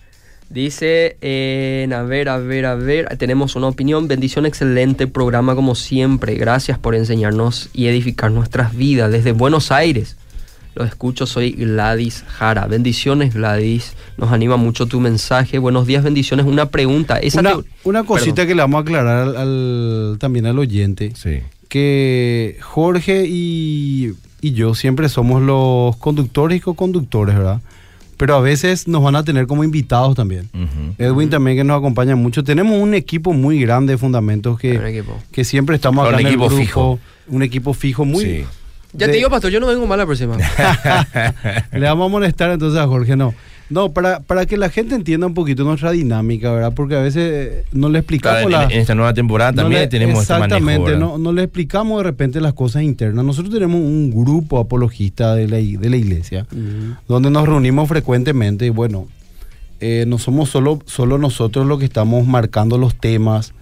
[0.50, 4.08] Dice, eh, a ver, a ver, a ver, tenemos una opinión.
[4.08, 6.36] Bendición, excelente programa como siempre.
[6.36, 10.16] Gracias por enseñarnos y edificar nuestras vidas desde Buenos Aires.
[10.76, 12.66] Los escucho, soy Gladys Jara.
[12.66, 13.94] Bendiciones, Gladys.
[14.18, 15.60] Nos anima mucho tu mensaje.
[15.60, 16.46] Buenos días, bendiciones.
[16.46, 17.18] Una pregunta.
[17.20, 17.54] Esa Una,
[17.84, 18.48] una cosita Perdón.
[18.48, 21.12] que le vamos a aclarar al, al- también al oyente.
[21.16, 21.40] Sí.
[21.70, 27.62] Que Jorge y, y yo siempre somos los conductores y co-conductores, ¿verdad?
[28.18, 30.50] Pero a veces nos van a tener como invitados también.
[30.98, 32.44] Edwin también que nos acompaña mucho.
[32.44, 36.28] Tenemos un equipo muy grande de fundamentos que, Un que siempre estamos Un acá el
[36.28, 36.62] equipo grupo.
[36.62, 37.00] fijo.
[37.28, 38.24] Un equipo fijo muy...
[38.24, 38.44] Sí.
[38.94, 40.38] Ya de- te digo, pastor, yo no vengo mal la próxima.
[41.72, 43.34] Le vamos a molestar entonces a Jorge, no.
[43.70, 46.74] No, para, para que la gente entienda un poquito nuestra dinámica, ¿verdad?
[46.76, 48.64] Porque a veces eh, no le explicamos Claro, la...
[48.66, 50.56] en, en esta nueva temporada no también le- tenemos este manejo.
[50.58, 53.26] Exactamente, no, no le explicamos de repente las cosas internas.
[53.26, 56.46] Nosotros tenemos un grupo apologista de la, de la iglesia,
[57.08, 59.08] donde nos reunimos frecuentemente y bueno,
[59.86, 63.54] eh, no somos solo, solo nosotros los que estamos marcando los temas.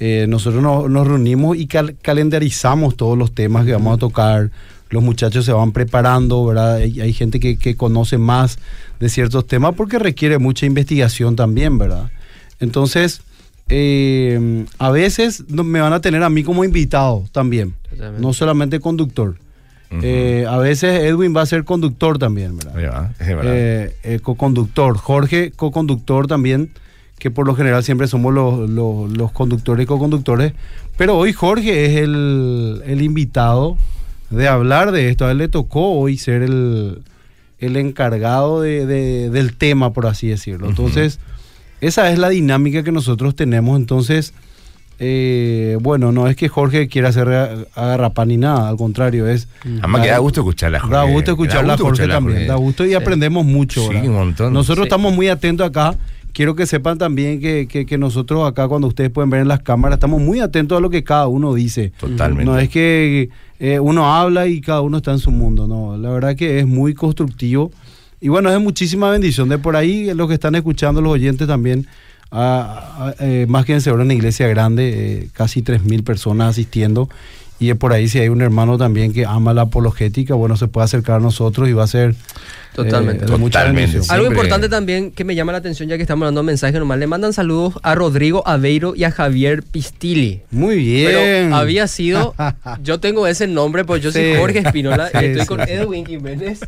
[0.00, 4.50] Eh, nosotros no- nos reunimos y cal- calendarizamos todos los temas que vamos a tocar.
[4.88, 6.76] Los muchachos se van preparando, ¿verdad?
[6.76, 8.58] Hay, hay gente que, que conoce más
[8.98, 12.10] de ciertos temas porque requiere mucha investigación también, ¿verdad?
[12.58, 13.22] Entonces,
[13.68, 17.74] eh, a veces me van a tener a mí como invitado también,
[18.18, 19.36] no solamente conductor.
[20.02, 22.74] Eh, a veces Edwin va a ser conductor también, ¿verdad?
[23.18, 24.96] Es eh, eh, co-conductor.
[24.96, 26.70] Jorge, co-conductor también,
[27.18, 30.52] que por lo general siempre somos los, los- los conductores y co-conductores.
[30.96, 33.76] Pero hoy Jorge es el, el invitado
[34.30, 35.26] de hablar de esto.
[35.26, 37.02] A él le tocó hoy ser el,
[37.58, 40.68] el encargado de- de- del tema, por así decirlo.
[40.68, 41.18] Entonces,
[41.80, 43.76] esa es la dinámica que nosotros tenemos.
[43.78, 44.34] Entonces,
[45.02, 49.48] eh, bueno, no es que Jorge quiera hacer agarrapán ni nada, al contrario, es...
[49.80, 50.94] Además que da gusto escucharla, Jorge.
[50.94, 52.36] Da gusto escucharla, Da gusto Jorge escucharla, también.
[52.38, 52.48] Jorge.
[52.48, 53.80] Da gusto y aprendemos mucho.
[53.88, 54.52] Sí, un montón.
[54.52, 54.88] Nosotros Sí.
[54.88, 55.96] estamos muy atentos acá.
[56.32, 59.60] Quiero que sepan también que, que- que nosotros acá, cuando ustedes pueden ver en las
[59.62, 61.92] cámaras, estamos muy atentos a lo que cada uno dice.
[61.98, 62.44] Totalmente.
[62.44, 65.66] No es que eh, uno habla y cada uno está en su mundo.
[65.66, 67.72] No, la verdad que es muy constructivo.
[68.20, 69.48] Y bueno, es muchísima bendición.
[69.48, 71.86] De por ahí, los que están escuchando, los oyentes también,
[72.30, 77.08] a- a- eh, más que en Segura, una iglesia grande, eh, casi 3.000 personas asistiendo.
[77.58, 80.86] Y por ahí, si hay un hermano también que ama la apologética, bueno, se puede
[80.86, 82.14] acercar a nosotros y va a ser
[82.74, 83.24] Totalmente.
[83.26, 83.98] eh, Totalmente.
[84.08, 87.06] Algo importante también que me llama la atención ya que estamos dando mensajes nomás, le
[87.06, 90.40] mandan saludos a Rodrigo Aveiro y a Javier Pistilli.
[90.50, 91.06] Muy bien.
[91.10, 92.34] Pero había sido,
[92.82, 94.38] yo tengo ese nombre, pues yo soy Sí.
[94.38, 95.66] Jorge Espinola Sí, y estoy sí, con sí.
[95.70, 96.60] Edwin Jiménez.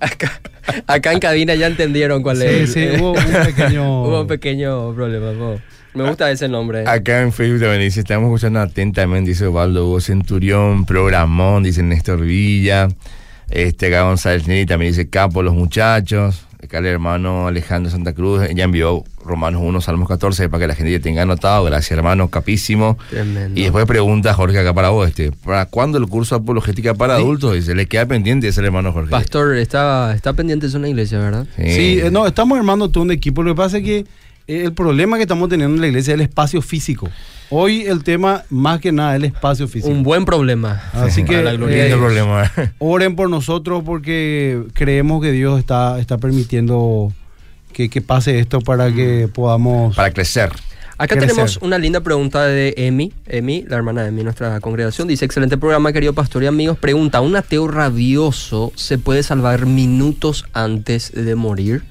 [0.00, 0.40] Acá,
[0.86, 2.72] acá en cabina ya entendieron cuál Sí, es.
[2.72, 5.32] sí, hubo un pequeño- Hubo un pequeño problema.
[5.32, 5.60] po.
[5.94, 6.84] Me gusta ese nombre.
[6.86, 12.20] Acá en Facebook también dice, estamos escuchando atentamente, dice Osvaldo Hugo Centurión, Programón, dice Néstor
[12.20, 12.88] Villa,
[13.50, 18.42] este acá González Neri también dice Capo, los muchachos, acá el hermano Alejandro Santa Cruz,
[18.54, 22.28] ya envió Romanos 1, Salmos 14, para que la gente ya tenga anotado, gracias hermano,
[22.28, 22.98] capísimo.
[23.10, 23.58] Tremendo.
[23.58, 27.14] Y después pregunta Jorge acá para vos, este, ¿para cuándo el curso de apologética para
[27.14, 27.54] adultos?
[27.54, 29.10] Dice, le queda pendiente ese hermano Jorge.
[29.10, 31.46] Pastor, está, está pendiente de una iglesia, ¿verdad?
[31.56, 33.42] Sí, eh, no, estamos armando todo un equipo.
[33.42, 33.98] Lo que pasa es que
[34.48, 37.08] eh, el problema que estamos teniendo en la iglesia es el espacio físico.
[37.50, 39.92] Hoy el tema, más que nada, es el espacio físico.
[39.92, 40.82] Un buen problema.
[40.92, 42.50] Así que la eh, problema.
[42.78, 47.12] oren por nosotros porque creemos que Dios está, está permitiendo
[47.72, 49.94] que, que pase esto para que podamos...
[49.96, 50.50] para crecer.
[51.00, 51.30] Acá crecer.
[51.30, 55.06] tenemos una linda pregunta de Emi, Emi, la hermana de Emi, nuestra congregación.
[55.06, 56.76] Dice, excelente programa, querido pastor y amigos.
[56.76, 61.82] Pregunta, ¿un ateo rabioso se puede salvar minutos antes de morir?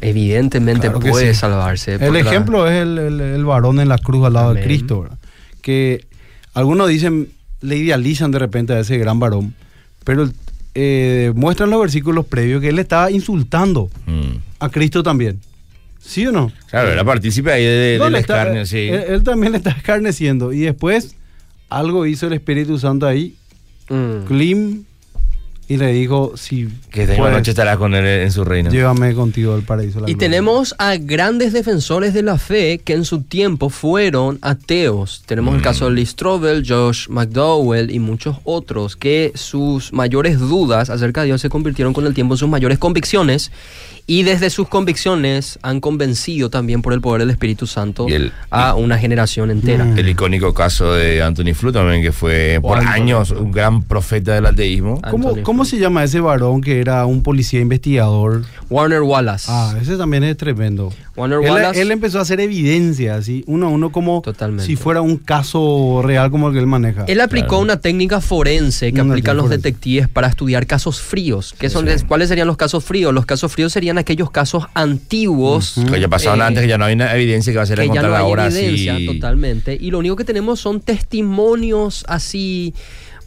[0.00, 1.38] Evidentemente Claro puede sí.
[1.40, 1.94] salvarse.
[1.94, 4.62] El la- ejemplo es el, el- el varón en la cruz al lado de.
[4.62, 5.18] Cristo, ¿verdad?
[5.62, 6.06] Que
[6.54, 7.28] algunos dicen,
[7.60, 9.54] le idealizan de repente a ese gran varón,
[10.04, 10.28] pero
[10.74, 14.36] eh, muestran los versículos previos que él estaba insultando Mm.
[14.60, 15.40] A Cristo también.
[16.02, 16.50] ¿Sí o no?
[16.70, 18.88] Claro, era partícipe ahí de, No, está- escarnio, sí.
[18.88, 20.52] él, él también le está escarneciendo.
[20.52, 21.14] Y después
[21.68, 23.36] algo hizo el Espíritu Santo ahí,
[23.90, 24.24] Mm.
[24.26, 24.84] Klim,
[25.68, 28.70] y le dijo, si Que esta puedes, noche estará con él en su reino.
[28.70, 29.96] llévame contigo al paraíso.
[29.96, 30.28] de la Y gloria".
[30.28, 35.22] tenemos a grandes defensores de la fe que en su tiempo fueron ateos.
[35.26, 40.88] Tenemos el caso de Lee Strobel, Josh McDowell y muchos otros que sus mayores dudas
[40.90, 43.52] acerca de Dios se convirtieron con el tiempo en sus mayores convicciones
[44.06, 48.74] y desde sus convicciones han convencido también por el poder del Espíritu Santo el- a
[48.74, 49.84] una generación entera.
[49.84, 49.98] Mm.
[49.98, 53.42] El icónico caso de Anthony Flew también, que fue por Anthony años Flew.
[53.42, 55.00] un gran profeta del ateísmo.
[55.10, 58.44] ¿Cómo, ¿Cómo se llama ese varón que era un policía investigador?
[58.68, 59.46] Warner Wallace.
[59.48, 60.92] Ah, ese también es tremendo.
[61.16, 61.80] Warner Él, Wallace.
[61.82, 64.64] él empezó a hacer evidencia, así, uno a uno, como Totalmente.
[64.64, 67.04] si fuera un caso real como el que él maneja.
[67.06, 67.62] Él aplicó Claro.
[67.62, 69.62] una técnica forense que Una aplican los forense.
[69.62, 71.54] detectives para estudiar casos fríos.
[71.58, 73.12] ¿Qué son, ¿Cuáles serían los casos fríos?
[73.12, 75.80] Los casos fríos serían aquellos casos antiguos.
[75.90, 77.78] Que ya pasaron eh, antes, que ya no hay una evidencia que va a ser
[77.78, 78.46] que ya encontrada no hay ahora.
[78.46, 79.06] evidencia sí.
[79.06, 79.76] totalmente.
[79.80, 82.74] Y lo único que tenemos son testimonios así,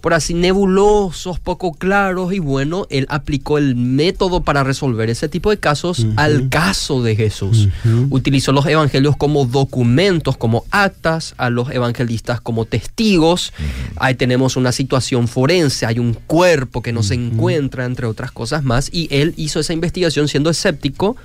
[0.04, 2.34] por así, nebulosos, poco claros.
[2.34, 7.16] Y bueno, él aplicó el método para resolver ese tipo de casos al caso de
[7.16, 7.70] Jesús.
[8.10, 13.54] Utilizó los evangelios como documentos, como actas, a los evangelistas como testigos.
[13.96, 18.62] Ahí tenemos una situación forense, hay un cuerpo que no se encuentra, entre otras cosas
[18.62, 18.90] más.
[18.92, 21.16] Y él hizo esa investigación siendo escéptico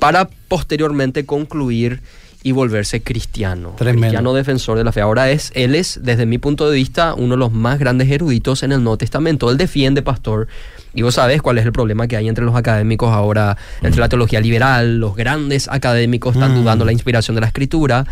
[0.00, 2.02] para posteriormente concluir
[2.42, 3.74] y volverse cristiano.
[3.76, 4.02] Tremendo.
[4.02, 5.00] Cristiano defensor de la fe.
[5.00, 8.62] Ahora es, él es, desde mi punto de vista, uno de los más grandes eruditos
[8.62, 9.50] en el Nuevo Testamento.
[9.50, 10.46] Él defiende, pastor,
[10.94, 14.08] y vos sabés cuál es el problema que hay entre los académicos ahora, entre la
[14.08, 16.60] teología liberal, los grandes académicos están Mm.
[16.62, 18.06] dudando la inspiración de la escritura,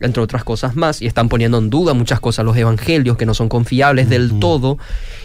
[0.00, 3.34] entre otras cosas más, y están poniendo en duda muchas cosas los evangelios que no
[3.34, 4.78] son confiables del todo.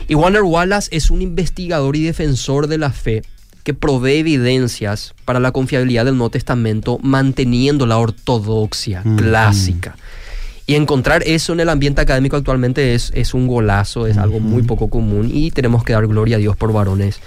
[0.07, 3.23] Y Warner Wallace es un investigador y defensor de la fe
[3.67, 9.97] que provee evidencias para la confiabilidad del Nuevo Testamento manteniendo la ortodoxia Mm, clásica.
[10.65, 14.63] Y encontrar eso en el ambiente académico actualmente es, es un golazo, es algo muy
[14.63, 17.19] poco común y tenemos que dar gloria a Dios por varones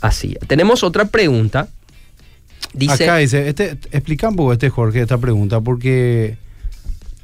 [0.00, 0.36] así.
[0.48, 1.68] Tenemos otra pregunta.
[2.72, 6.36] Dice, Acá dice, este, explica un poco este Jorge esta pregunta, porque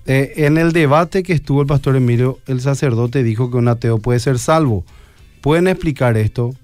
[0.06, 3.98] eh, en el debate que estuvo el pastor Emilio, el sacerdote dijo que un ateo
[3.98, 4.84] puede ser salvo.
[5.40, 6.54] ¿Pueden explicar esto?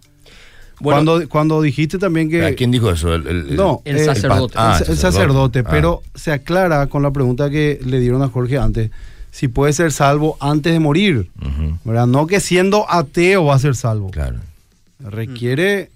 [0.81, 2.45] Bueno, cuando, cuando dijiste también que...
[2.45, 3.15] ¿A ¿Quién dijo eso?
[3.15, 4.55] El, el- No, el eh, sacerdote.
[4.57, 5.69] Ah, el, el sacerdote, Ah.
[5.71, 8.91] pero se aclara con la pregunta que le dieron a Jorge antes,
[9.31, 11.31] si puede ser salvo antes de morir.
[11.85, 14.11] No que siendo ateo va a ser salvo.
[14.11, 14.39] Claro.
[15.01, 15.91] Requiere,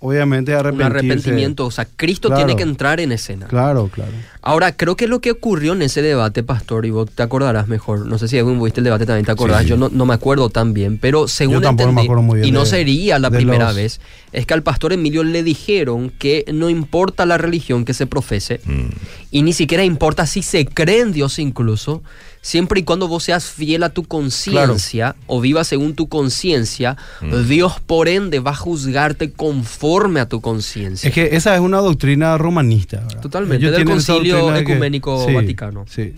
[0.00, 1.66] obviamente, un arrepentimiento.
[1.66, 2.44] O sea, Cristo Claro.
[2.44, 3.46] tiene que entrar en escena.
[3.46, 4.12] Claro, claro.
[4.42, 8.06] Ahora, creo que lo que ocurrió en ese debate, Pastor, y vos te acordarás mejor,
[8.06, 9.70] no sé si Edwin viste el debate también te acordás, Sí, sí.
[9.70, 12.48] yo no, no me acuerdo tan bien, pero según Yo me entendí, acuerdo muy bien
[12.48, 14.00] y no de- sería la primera los- vez,
[14.32, 18.60] es que al Pastor Emilio le dijeron que no importa la religión que se profese,
[18.64, 18.88] Mm.
[19.32, 22.02] y ni siquiera importa si se cree en Dios incluso,
[22.46, 27.48] siempre y cuando vos seas fiel a tu conciencia o vivas según tu conciencia, Mm.
[27.48, 31.08] Dios por ende va a juzgarte conforme a tu conciencia.
[31.08, 32.98] Es que esa es una doctrina romanista.
[33.00, 33.20] ¿verdad?
[33.20, 35.84] Totalmente, Ellos del Concilio que- Ecuménico sí, Vaticano.
[35.88, 36.14] Sí.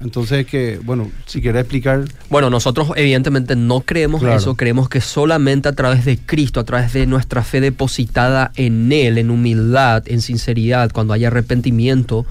[0.00, 2.04] Entonces, que, bueno, si quieres explicar.
[2.30, 4.36] Bueno, nosotros evidentemente no creemos Claro.
[4.38, 8.90] eso, creemos que solamente a través de Cristo, a través de nuestra fe depositada en
[8.92, 12.24] Él, en humildad, en sinceridad, cuando hay arrepentimiento,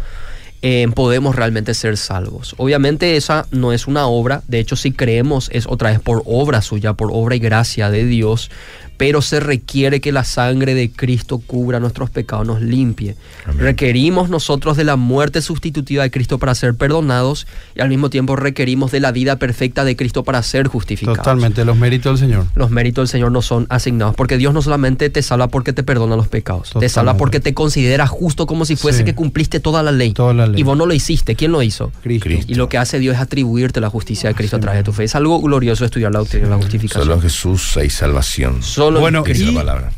[0.62, 2.53] eh, podemos realmente ser salvos.
[2.57, 6.62] Obviamente esa no es una obra, de hecho si creemos es otra vez por obra
[6.62, 8.51] suya, por obra y gracia de Dios,
[8.99, 13.15] pero se requiere que la sangre de Cristo cubra nuestros pecados, nos limpie.
[13.57, 18.35] Requerimos nosotros de la muerte sustitutiva de Cristo para ser perdonados y al mismo tiempo
[18.35, 21.19] requerimos de la vida perfecta de Cristo para ser justificados.
[21.19, 22.45] Totalmente, los méritos del Señor.
[22.55, 25.83] Los méritos del Señor no son asignados, porque Dios no solamente te salva porque te
[25.83, 29.05] perdona los pecados, te salva porque te considera justo como si fuese Sí.
[29.05, 30.11] que cumpliste toda la ley.
[30.11, 30.59] Toda la ley.
[30.59, 31.89] Y vos no lo hiciste, ¿quién lo hizo?
[32.03, 32.25] Cristo.
[32.25, 32.51] Cristo.
[32.51, 34.91] Y lo que hace Dios es atribuirte la justicia de Cristo a través de tu
[34.91, 35.05] fe.
[35.05, 37.03] Es algo glorioso estudiar la doctrina de la justificación.
[37.03, 38.61] Solo en Jesús hay salvación.
[38.61, 39.91] Solo en Bueno, Dice y- la palabra.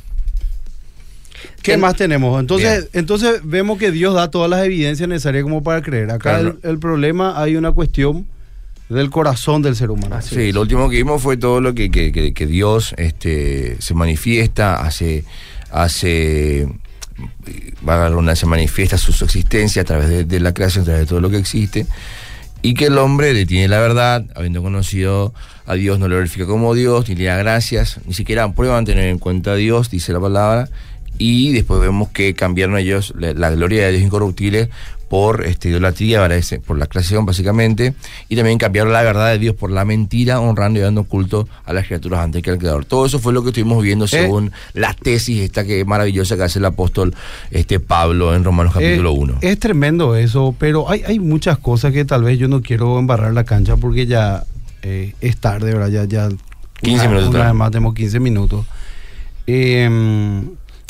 [1.62, 2.40] ¿Qué más tenemos?
[2.40, 6.10] Entonces, entonces vemos que Dios da todas las evidencias necesarias como para creer.
[6.10, 6.58] Acá Claro.
[6.64, 8.26] el, el problema hay una cuestión
[8.90, 10.16] del corazón del ser humano.
[10.16, 13.78] Así Sí, lo último que vimos fue todo lo que, que- que- que Dios este,
[13.80, 15.24] se manifiesta, hace,
[15.72, 16.68] hace,
[17.88, 20.86] va a dar se manifiesta su, su existencia a través de, de la creación, a
[20.86, 21.86] través de todo lo que existe,
[22.64, 25.34] y que el hombre detiene la verdad, habiendo conocido
[25.72, 29.06] a Dios, no lo verifica como Dios, ni le da gracias, ni siquiera prueban tener
[29.06, 30.70] en cuenta a Dios, dice la palabra,
[31.18, 34.70] y después vemos que cambiaron ellos la, la gloria de Dios incorruptible
[35.08, 36.26] por este, idolatría,
[36.66, 37.94] por la creación básicamente,
[38.28, 41.74] y también cambiaron la verdad de Dios por la mentira, honrando y dando culto a
[41.74, 42.86] las criaturas antes que al Creador.
[42.86, 46.60] Todo eso fue lo que estuvimos viendo según la tesis esta que maravillosa que hace
[46.60, 47.14] el apóstol
[47.50, 49.38] este, Pablo en Romanos capítulo Eh, 1.
[49.42, 53.34] Es tremendo eso, pero hay, hay muchas cosas que tal vez yo no quiero embarrar
[53.34, 54.46] la cancha porque ya
[54.82, 55.90] eh, es tarde, ¿verdad?
[55.90, 56.30] Ya, ya
[56.82, 57.52] 15 una- minutos Una tarde.
[57.52, 58.66] vez más tenemos 15 minutos.
[59.48, 60.42] eh,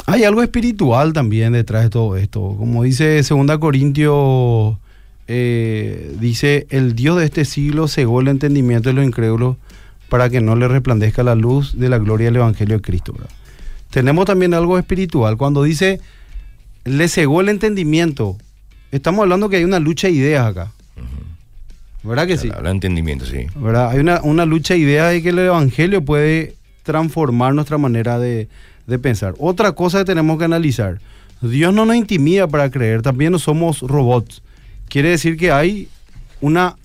[0.07, 2.55] hay algo espiritual también detrás de todo esto.
[2.57, 4.77] Como dice 2 Corintios,
[5.27, 9.57] eh, dice, el Dios de este siglo cegó el entendimiento de los incrédulos
[10.09, 13.13] para que no le resplandezca la luz de la gloria del Evangelio de Cristo.
[13.13, 13.29] ¿verdad?
[13.91, 15.37] Tenemos también algo espiritual.
[15.37, 16.01] Cuando dice,
[16.83, 18.37] le cegó el entendimiento,
[18.91, 20.71] estamos hablando que hay una lucha de ideas acá.
[22.03, 22.49] ¿Verdad que sí?
[22.53, 23.47] Habla de entendimiento, sí.
[23.55, 23.91] ¿Verdad?
[23.91, 28.47] Hay una, una lucha de ideas de que el Evangelio puede transformar nuestra manera de,
[28.87, 29.35] de pensar.
[29.37, 30.99] Otra cosa que tenemos que analizar,
[31.41, 34.41] Dios no nos intimida para creer, también no somos robots.
[34.89, 35.87] Quiere decir que hay
[36.41, 36.75] una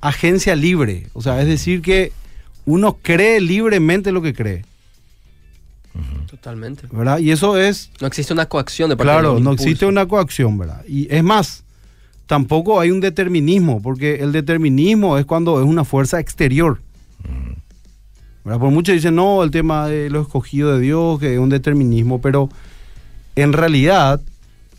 [0.00, 2.12] agencia libre, o sea, es decir que
[2.64, 4.64] uno cree libremente lo que cree,
[6.28, 6.86] Totalmente.
[6.90, 7.18] ¿verdad?
[7.18, 9.62] Y eso es, No existe una coacción de parte claro, de no impulso.
[9.64, 10.82] existe una coacción, ¿verdad?
[10.86, 11.64] Y es más,
[12.26, 16.80] tampoco hay un determinismo, porque el determinismo es cuando es una fuerza exterior.
[18.44, 18.60] ¿verdad?
[18.60, 22.20] Por muchos dicen, no, el tema de lo escogido de Dios, que es un determinismo,
[22.20, 22.48] pero
[23.34, 24.20] en realidad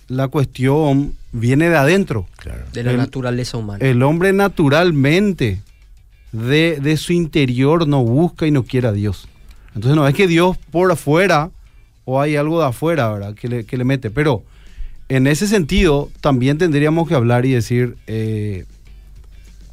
[0.08, 2.28] la cuestión viene de adentro.
[2.38, 2.64] Claro.
[2.72, 3.86] de la el- naturaleza humana.
[3.86, 5.62] El hombre naturalmente
[6.32, 9.28] de, de su interior no busca y no quiere a Dios.
[9.76, 11.52] Entonces no es que Dios por afuera
[12.06, 13.36] o hay algo de afuera, ¿verdad?
[13.36, 14.10] Que le, que le mete.
[14.10, 14.44] Pero
[15.10, 18.66] en ese sentido también tendríamos que hablar y decir, eh,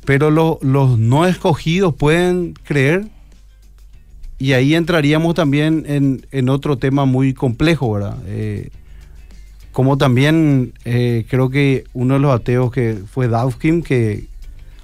[0.05, 3.07] pero lo- los no escogidos pueden creer.
[4.39, 8.17] Y ahí entraríamos también en, en otro tema muy complejo, ¿verdad?
[8.27, 8.71] Eh,
[9.73, 14.27] como también eh, creo que uno de los ateos que fue Dawkins, que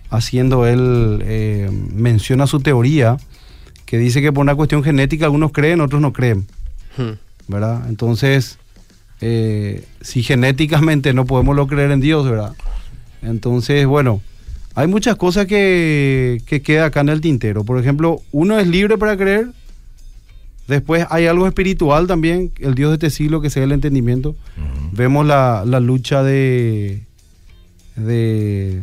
[0.09, 1.23] haciendo él
[1.95, 3.17] menciona su teoría,
[3.87, 6.47] que dice que por una cuestión genética algunos creen, otros no creen,
[6.97, 7.13] Hmm.
[7.47, 7.89] ¿verdad?
[7.89, 8.59] Entonces,
[9.21, 12.53] eh, si genéticamente no podemos lo creer en Dios, ¿verdad?
[13.23, 14.23] Entonces, bueno,
[14.75, 17.65] hay muchas cosas que, que queda acá en el tintero.
[17.65, 19.49] Por ejemplo, uno es libre para creer.
[20.69, 24.37] Después hay algo espiritual también, el Dios de este siglo que sea el entendimiento.
[24.93, 27.03] Vemos la, la lucha de,
[27.97, 28.81] de,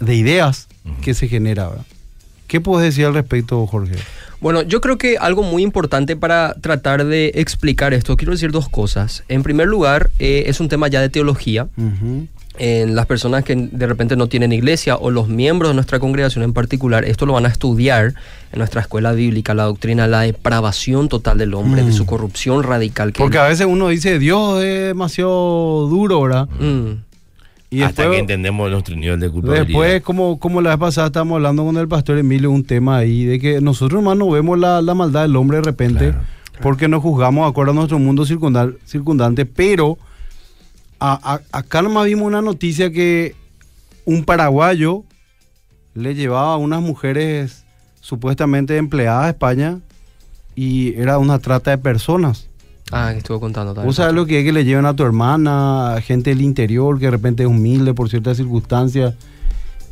[0.00, 0.68] de ideas
[1.00, 1.70] que se genera.
[2.46, 3.94] ¿Qué puedes decir al respecto, Jorge?
[4.42, 8.68] Bueno, yo creo que algo muy importante para tratar de explicar esto, quiero decir dos
[8.68, 9.22] cosas.
[9.28, 11.68] En primer lugar, eh, es un tema ya de teología.
[12.58, 16.44] En las personas que de repente no tienen iglesia o los miembros de nuestra congregación
[16.44, 18.14] en particular, esto lo van a estudiar
[18.52, 21.94] en nuestra escuela bíblica, la doctrina la depravación total del hombre, de Mm.
[21.94, 23.12] su corrupción radical.
[23.14, 26.46] Que Porque a veces uno dice, Dios es demasiado duro, ¿verdad?
[26.60, 26.90] Mm,
[27.72, 29.66] Y Hasta después, que entendemos nuestro nivel de culpabilidad.
[29.66, 33.24] después como, como la vez pasada estábamos hablando con el pastor Emilio, un tema ahí,
[33.24, 36.22] de que nosotros hermano vemos la, la maldad del hombre de repente, Claro.
[36.60, 39.96] porque nos juzgamos de acuerdo a nuestro mundo circundal- circundante, pero
[41.00, 43.34] a- a- acá nomás vimos una noticia que
[44.04, 45.04] un paraguayo
[45.94, 47.64] le llevaba a unas mujeres
[48.02, 49.78] supuestamente empleadas a España
[50.54, 52.48] y era una trata de personas.
[52.90, 53.86] Ah, que estuvo contando también.
[53.86, 56.98] ¿Vos sabés lo que es que le lleven a tu hermana, a gente del interior
[56.98, 59.14] que de repente es humilde por ciertas circunstancias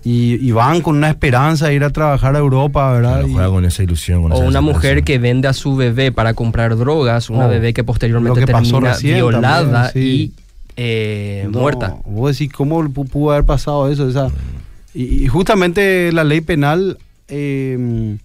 [0.04, 3.12] y, y van con una esperanza de ir a trabajar a Europa, ¿verdad?
[3.18, 4.22] Claro, Y juega con esa ilusión.
[4.22, 7.48] Con O esa una mujer que vende a su bebé para comprar drogas, una Oh,
[7.48, 10.34] bebé que posteriormente lo que pasó termina violada también, sí.
[10.36, 10.40] y
[10.76, 11.96] eh, no, muerta.
[12.06, 14.08] Vos decís, ¿cómo pu- pudo haber pasado eso?
[14.08, 14.28] Esa,
[14.94, 16.96] y, y justamente la ley penal,
[17.28, 18.16] eh,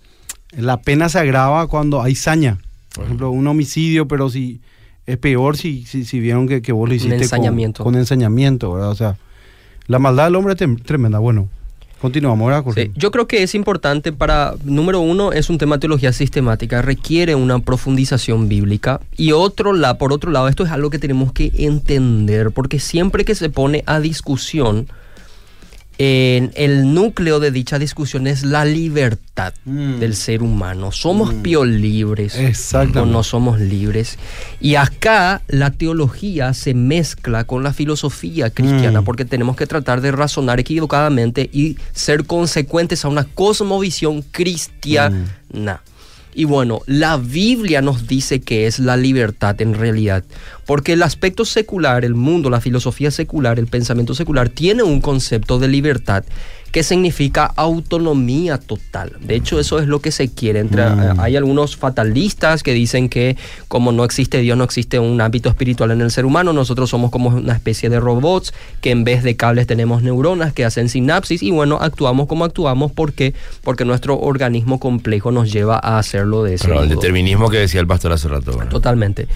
[0.58, 2.58] la pena se agrava cuando hay saña.
[2.96, 4.60] Por ejemplo, un homicidio, pero si
[5.06, 7.84] es peor si, si, si vieron que, que vos lo hiciste con- ensañamiento.
[7.84, 8.90] Con, ensañamiento, ¿verdad?
[8.90, 9.18] O sea,
[9.88, 11.20] la maldad del hombre es tremenda.
[11.20, 11.48] Bueno,
[12.02, 12.86] continuamos, ¿verdad, Jorge?
[12.86, 16.82] Sí, yo creo que es importante para, número uno, es un tema de teología sistemática,
[16.82, 19.00] requiere una profundización bíblica.
[19.16, 23.26] Y otro la, por otro lado, esto es algo que tenemos que entender, porque siempre
[23.26, 24.88] que se pone a discusión,
[25.98, 30.00] en el núcleo de dicha discusión es la libertad Mm.
[30.00, 30.92] del ser humano.
[30.92, 31.42] ¿Somos Mm.
[32.36, 33.00] Exactamente.
[33.00, 34.18] o no somos libres?
[34.60, 39.06] Y acá la teología se mezcla con la filosofía cristiana, Mm.
[39.06, 45.82] porque tenemos que tratar de razonar equivocadamente y ser consecuentes a una cosmovisión cristiana.
[46.38, 50.26] Y bueno, la Biblia nos dice que es la libertad en realidad,
[50.66, 55.60] porque el aspecto secular, el mundo, la filosofía secular, el pensamiento secular, tiene un concepto
[55.60, 56.26] de libertad
[56.76, 59.14] que significa autonomía total.
[59.22, 60.60] De hecho, eso es lo que se quiere.
[60.60, 61.22] Entre, Mm.
[61.22, 63.38] Hay algunos fatalistas que dicen que
[63.70, 67.12] como no existe Dios, no existe un ámbito espiritual en el ser humano, nosotros somos
[67.12, 71.42] como una especie de robots que en vez de cables tenemos neuronas que hacen sinapsis
[71.44, 76.56] y bueno, actuamos como actuamos porque porque nuestro organismo complejo nos lleva a hacerlo de
[76.56, 77.00] ese Pero el modo.
[77.00, 78.52] determinismo que decía el pastor hace rato.
[78.52, 78.70] ¿verdad?
[78.70, 79.30] Totalmente.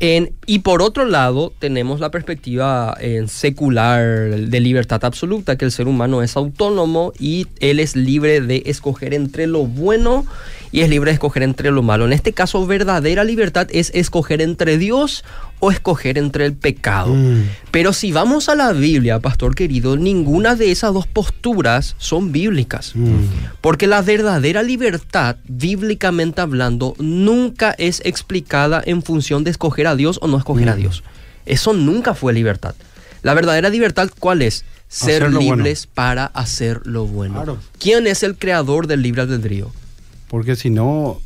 [0.00, 4.02] En- y por otro lado, tenemos la perspectiva eh, secular
[4.36, 9.14] de libertad absoluta, que el ser humano es autónomo y él es libre de escoger
[9.14, 10.26] entre lo bueno
[10.63, 12.04] y es libre de escoger entre lo malo.
[12.04, 15.24] En este caso, verdadera libertad es escoger entre Dios
[15.60, 17.14] o escoger entre el pecado.
[17.14, 17.48] Mm.
[17.70, 22.92] Pero si vamos a la Biblia, pastor querido, ninguna de esas dos posturas son bíblicas.
[22.94, 23.14] Mm.
[23.60, 30.18] Porque la verdadera libertad, bíblicamente hablando, nunca es explicada en función de escoger a Dios
[30.22, 30.78] o no escoger a Mm.
[30.80, 31.04] Dios.
[31.46, 32.74] Eso nunca fue libertad.
[33.22, 34.64] La verdadera libertad, ¿cuál es?
[34.88, 35.40] Ser bueno.
[35.40, 37.34] libres para hacer lo bueno.
[37.34, 37.58] Claro.
[37.78, 39.72] ¿Quién es el creador del libre albedrío?
[40.28, 41.20] Porque si no,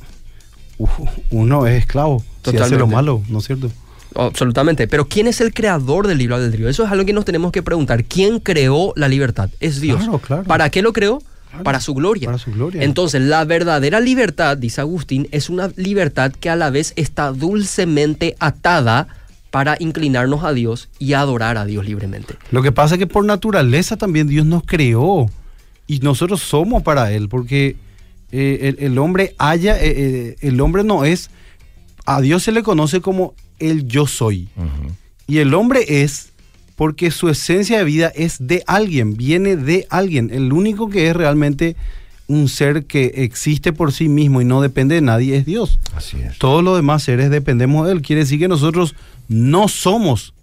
[1.31, 2.21] uno es esclavo.
[2.21, 2.79] Si hace Totalmente.
[2.79, 3.71] lo malo, ¿no es cierto?
[4.15, 4.89] Absolutamente.
[4.89, 6.69] Pero ¿quién es el creador del libre albedrío?
[6.69, 8.05] Eso es algo que nos tenemos que preguntar.
[8.05, 9.51] ¿Quién creó la libertad?
[9.61, 10.03] Es Dios.
[10.03, 10.45] Claro, claro.
[10.45, 11.23] ¿Para qué lo creó?
[11.51, 11.65] Claro.
[11.65, 12.27] Para su gloria.
[12.27, 12.83] Para su gloria.
[12.83, 18.37] Entonces, la verdadera libertad, dice Agustín, es una libertad que a la vez está dulcemente
[18.39, 19.09] atada
[19.51, 22.35] para inclinarnos a Dios y adorar a Dios libremente.
[22.51, 25.31] Lo que pasa es que por naturaleza también Dios nos creó
[25.87, 27.77] y nosotros somos para Él, porque
[28.31, 31.31] eh, el, el hombre haya, eh, eh, el hombre no es,
[32.05, 34.49] a Dios se le conoce como el yo soy.
[35.27, 36.33] Y el hombre es
[36.77, 40.31] porque su esencia de vida es de alguien, viene de alguien.
[40.33, 41.77] El único que es realmente
[42.29, 45.79] un ser que existe por sí mismo y no depende de nadie es Dios.
[45.95, 46.39] Así es.
[46.39, 48.03] Todos los demás seres dependemos de Él.
[48.03, 48.95] Quiere decir que nosotros
[49.29, 50.35] no somos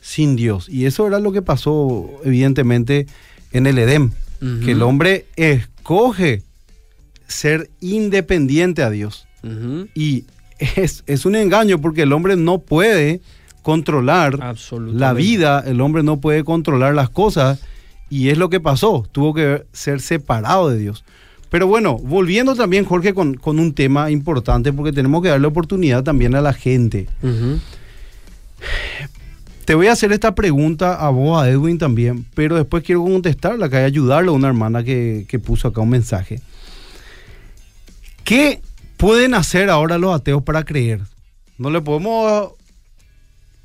[0.00, 0.68] sin Dios.
[0.68, 3.06] Y eso era lo que pasó, evidentemente,
[3.52, 4.12] en el Edén.
[4.38, 6.42] Que el hombre escoge
[7.26, 9.26] ser independiente a Dios.
[9.94, 10.24] Y
[10.58, 13.20] es, es un engaño porque el hombre no puede
[13.62, 14.38] controlar
[14.92, 17.60] la vida, el hombre no puede controlar las cosas.
[18.08, 19.04] Y es lo que pasó.
[19.10, 21.04] Tuvo que ser separado de Dios.
[21.50, 26.02] Pero bueno, volviendo también, Jorge, con, con un tema importante, porque tenemos que darle oportunidad
[26.02, 27.08] también a la gente.
[29.64, 33.68] Te voy a hacer esta pregunta a vos, a Edwin también, pero después quiero contestarla,
[33.68, 36.40] que hay ayudarle a una hermana que, que puso acá un mensaje.
[38.26, 38.60] ¿Qué
[38.96, 41.00] pueden hacer ahora los ateos para creer?
[41.58, 42.54] No le podemos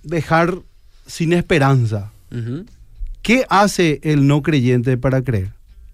[0.03, 0.53] dejar
[1.07, 2.11] sin esperanza.
[3.23, 5.49] ¿Qué hace el no creyente para creer?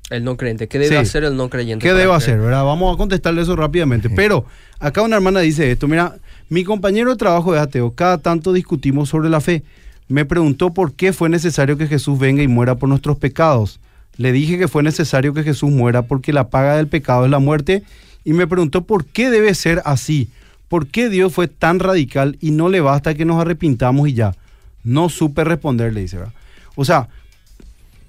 [0.09, 0.68] El no creyente.
[0.68, 1.01] ¿Qué debe Sí.
[1.01, 1.82] hacer el no creyente?
[1.82, 2.11] ¿Qué creer?
[2.11, 2.39] hacer?
[2.39, 2.65] ¿verdad?
[2.65, 4.09] Vamos a contestarle eso rápidamente.
[4.09, 4.43] Pero
[4.80, 6.18] acá una hermana dice esto, mira,
[6.49, 9.63] mi compañero de trabajo es ateo, cada tanto discutimos sobre la fe.
[10.09, 13.80] Me preguntó por qué fue necesario que Jesús venga y muera por nuestros pecados.
[14.18, 17.39] Le dije que fue necesario que Jesús muera porque la paga del pecado es la
[17.39, 17.84] muerte
[18.28, 20.28] y me preguntó por qué debe ser así.
[20.68, 24.36] ¿Por qué Dios fue tan radical y no le basta que nos arrepintamos y ya?
[24.84, 26.18] No supe responderle, dice.
[26.18, 26.34] ¿verdad?
[26.76, 27.08] O sea,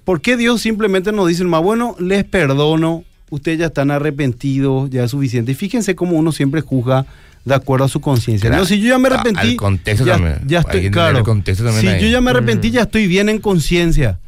[0.05, 5.05] ¿Por qué Dios simplemente nos dice, más bueno, les perdono, ustedes ya están arrepentidos, ya
[5.05, 5.53] es suficiente?
[5.53, 7.05] Y fíjense cómo uno siempre juzga
[7.45, 8.49] de acuerdo a su conciencia.
[8.49, 8.63] Claro.
[8.63, 10.39] No, si yo ya me A- arrepentí, al contexto ya, también.
[10.47, 11.19] ya estoy, claro.
[11.19, 12.03] el contexto también si ahí.
[12.03, 12.73] yo ya me arrepentí, Mm.
[12.73, 14.19] ya estoy bien en conciencia.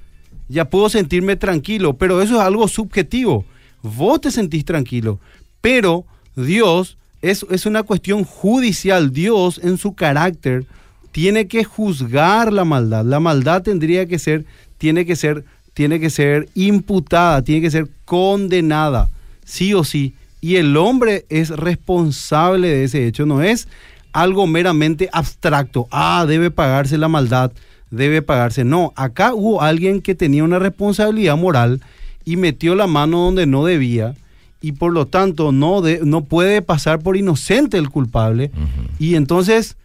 [0.49, 3.45] Ya puedo sentirme tranquilo, pero eso es algo subjetivo.
[3.82, 5.18] Vos te sentís tranquilo,
[5.61, 6.04] pero
[6.36, 9.12] Dios es, es una cuestión judicial.
[9.12, 10.66] Dios en su carácter
[11.12, 13.04] tiene que juzgar la maldad.
[13.04, 14.44] La maldad tendría que ser,
[14.78, 15.44] tiene que ser,
[15.74, 19.11] tiene que ser imputada, tiene que ser condenada,
[19.44, 20.14] sí o sí.
[20.40, 23.68] Y el hombre es responsable de ese hecho, no es
[24.12, 25.86] algo meramente abstracto.
[25.90, 27.52] Ah, debe pagarse la maldad,
[27.90, 28.64] debe pagarse.
[28.64, 31.80] No, acá hubo alguien que tenía una responsabilidad moral
[32.24, 34.14] y metió la mano donde no debía
[34.61, 38.50] y por lo tanto no, de- no puede pasar por inocente el culpable.
[38.98, 39.76] Y entonces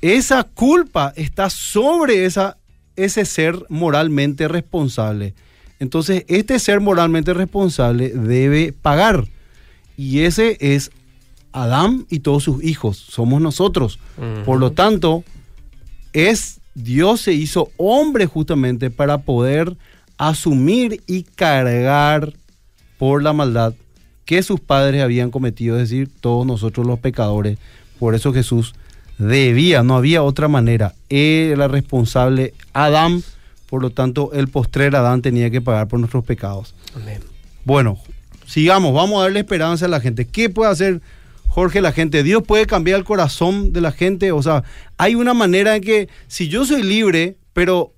[0.00, 2.56] esa culpa está sobre esa,
[2.96, 5.34] ese ser moralmente responsable.
[5.78, 9.26] Entonces este ser moralmente responsable debe pagar.
[9.96, 10.90] Y ese es
[11.52, 12.96] Adán y todos sus hijos.
[12.96, 13.98] Somos nosotros.
[14.44, 15.22] Por lo tanto,
[16.12, 19.76] es Dios se hizo hombre justamente para poder
[20.18, 22.32] asumir y cargar
[22.98, 23.74] por la maldad
[24.32, 27.58] que sus padres habían cometido, es decir, todos nosotros los pecadores.
[27.98, 28.74] Por eso Jesús
[29.18, 30.94] debía, no había otra manera.
[31.10, 33.22] Era responsable Adán,
[33.68, 36.74] por lo tanto el postrer Adán tenía que pagar por nuestros pecados.
[36.96, 37.20] Amén.
[37.66, 37.98] Bueno,
[38.46, 40.26] sigamos, vamos a darle esperanza a la gente.
[40.26, 41.02] ¿Qué puede hacer
[41.48, 42.22] Jorge la gente?
[42.22, 44.32] Dios puede cambiar el corazón de la gente.
[44.32, 44.64] O sea,
[44.96, 47.92] hay una manera en que si yo soy libre, pero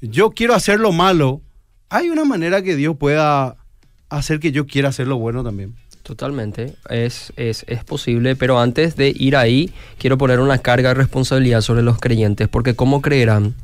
[0.00, 1.42] yo quiero hacer lo malo,
[1.90, 3.58] hay una manera que Dios pueda
[4.08, 5.74] hacer que yo quiera hacer lo bueno también.
[6.02, 10.94] Totalmente, es, es, es posible, pero antes de ir ahí, quiero poner una carga de
[10.94, 13.54] responsabilidad sobre los creyentes, porque ¿cómo creerán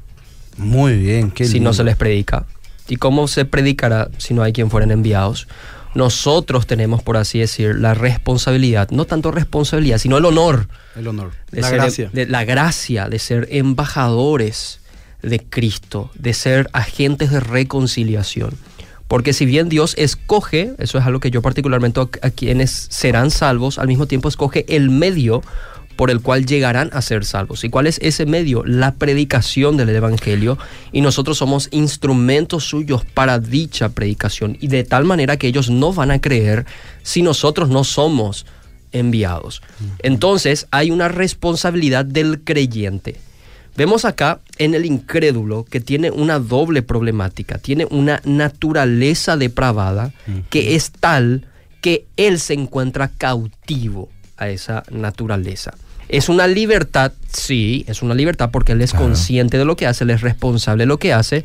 [0.56, 1.70] Muy bien, qué si lindo.
[1.70, 2.44] no se les predica?
[2.88, 5.46] ¿Y cómo se predicará si no hay quien fueran enviados?
[5.94, 10.66] Nosotros tenemos, por así decir, la responsabilidad, no tanto responsabilidad, sino el honor
[10.96, 12.10] El honor, de la ser, gracia.
[12.12, 14.80] de la gracia de ser embajadores
[15.22, 18.54] de Cristo, de ser agentes de reconciliación.
[19.12, 23.78] Porque si bien Dios escoge, eso es algo que yo particularmente a quienes serán salvos,
[23.78, 25.42] al mismo tiempo escoge el medio
[25.96, 27.62] por el cual llegarán a ser salvos.
[27.62, 28.64] ¿Y cuál es ese medio?
[28.64, 30.56] La predicación del Evangelio.
[30.92, 34.56] Y nosotros somos instrumentos suyos para dicha predicación.
[34.62, 36.64] Y de tal manera que ellos no van a creer
[37.02, 38.46] si nosotros no somos
[38.92, 39.60] enviados.
[39.98, 43.20] Entonces hay una responsabilidad del creyente.
[43.76, 50.12] Vemos acá en el incrédulo que tiene una doble problemática, tiene una naturaleza depravada
[50.50, 51.46] que es tal
[51.80, 55.74] que él se encuentra cautivo a esa naturaleza.
[56.08, 60.04] Es una libertad, sí, es una libertad porque él es consciente de lo que hace,
[60.04, 61.42] él es responsable de lo que hace,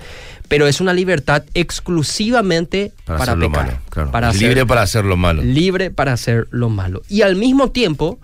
[0.49, 4.11] pero es una libertad exclusivamente para, hacer lo pecar, malo.
[4.11, 5.41] Para libre para hacer lo malo.
[5.41, 7.01] Libre para hacer lo malo.
[7.07, 8.19] Y al mismo tiempo,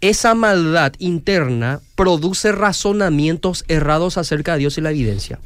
[0.00, 5.38] esa maldad interna produce razonamientos errados acerca de Dios y la evidencia.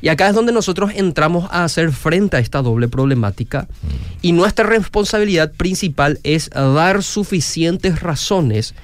[0.00, 3.86] Y acá es donde nosotros entramos a hacer frente a esta doble problemática mm.
[4.22, 8.74] y nuestra responsabilidad principal es dar suficientes razones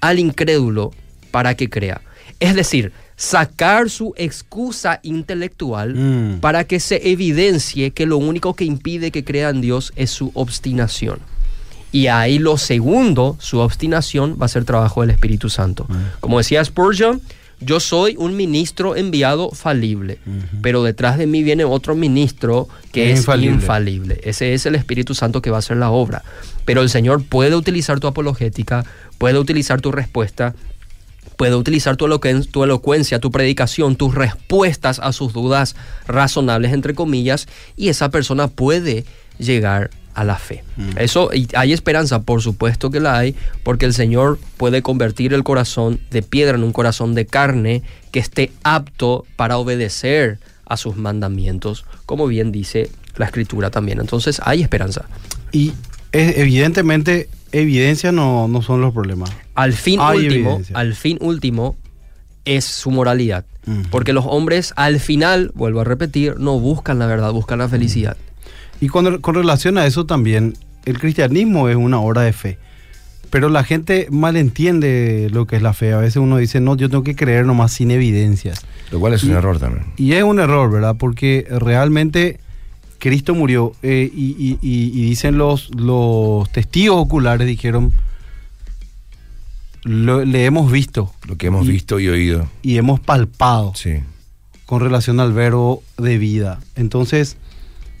[0.00, 0.92] al incrédulo
[1.30, 2.00] para que crea.
[2.40, 6.40] Es decir, sacar su excusa intelectual mm.
[6.40, 10.30] para que se evidencie que lo único que impide que crea en Dios es su
[10.34, 11.20] obstinación.
[11.92, 15.86] Y ahí lo segundo, su obstinación, va a ser trabajo del Espíritu Santo.
[16.20, 17.20] Como decía Spurgeon,
[17.60, 20.18] yo soy un ministro enviado falible,
[20.62, 23.54] pero detrás de mí viene otro ministro que es, infalible.
[23.54, 24.20] infalible.
[24.24, 26.22] Ese es el Espíritu Santo que va a hacer la obra.
[26.64, 28.84] Pero el Señor puede utilizar tu apologética,
[29.18, 30.54] puede utilizar tu respuesta,
[31.36, 32.08] puede utilizar tu,
[32.50, 35.76] tu elocuencia, tu predicación, tus respuestas a sus dudas
[36.06, 39.04] razonables, entre comillas, y esa persona puede
[39.38, 40.64] llegar a la fe.
[40.76, 40.98] Mm.
[40.98, 45.44] Eso y hay esperanza, por supuesto que la hay, porque el Señor puede convertir el
[45.44, 50.96] corazón de piedra en un corazón de carne que esté apto para obedecer a sus
[50.96, 54.00] mandamientos, como bien dice la escritura también.
[54.00, 55.06] Entonces hay esperanza.
[55.52, 55.72] Y
[56.12, 59.30] evidentemente evidencia no, no son los problemas.
[59.54, 61.76] Al fin último, al fin último
[62.44, 63.44] es su moralidad.
[63.90, 68.16] Porque los hombres al final, vuelvo a repetir, no buscan la verdad, buscan la felicidad.
[68.82, 70.54] Y con, con relación a eso también,
[70.86, 72.58] el cristianismo es una obra de fe.
[73.30, 75.92] Pero la gente malentiende lo que es la fe.
[75.92, 78.60] A veces uno dice, no, yo tengo que creer nomás sin evidencias.
[78.90, 79.86] Lo cual es un error también.
[79.96, 80.96] Y es un error, ¿verdad?
[80.98, 82.40] Porque realmente
[82.98, 84.56] Cristo murió eh, y,
[85.06, 87.92] dicen los, los testigos oculares, dijeron,
[89.84, 91.14] le hemos visto.
[91.28, 92.48] Lo que hemos visto y oído.
[92.62, 93.74] Y hemos palpado.
[93.76, 94.00] Sí.
[94.66, 96.58] Con relación al verbo de vida.
[96.74, 97.36] Entonces,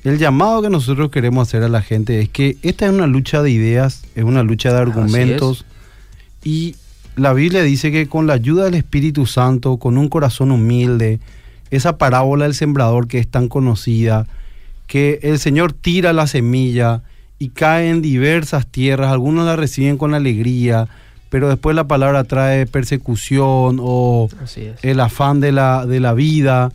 [0.04, 3.42] el llamado que nosotros queremos hacer a la gente es que esta es una lucha
[3.42, 5.64] de ideas, es una lucha de argumentos.
[6.42, 6.74] y
[7.14, 11.20] la Biblia dice que con la ayuda del Espíritu Santo, con un corazón humilde,
[11.70, 14.26] esa parábola del sembrador que es tan conocida,
[14.86, 17.02] que el Señor tira la semilla
[17.38, 20.88] y cae en diversas tierras, algunos la reciben con alegría,
[21.28, 24.28] pero después la palabra trae persecución o
[24.82, 26.72] el afán de la, de la vida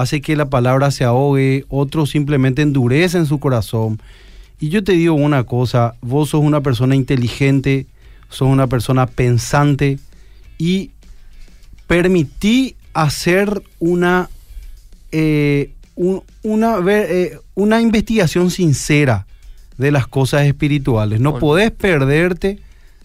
[0.00, 4.00] hace que la palabra se ahogue, otros simplemente endurecen su corazón.
[4.60, 7.86] Y yo te digo una cosa, vos sos una persona inteligente,
[8.28, 9.98] sos una persona pensante
[10.56, 10.92] y
[11.88, 14.30] permití hacer una,
[15.10, 19.26] eh, una, eh, una investigación sincera
[19.78, 21.18] de las cosas espirituales.
[21.20, 22.60] No podés perderte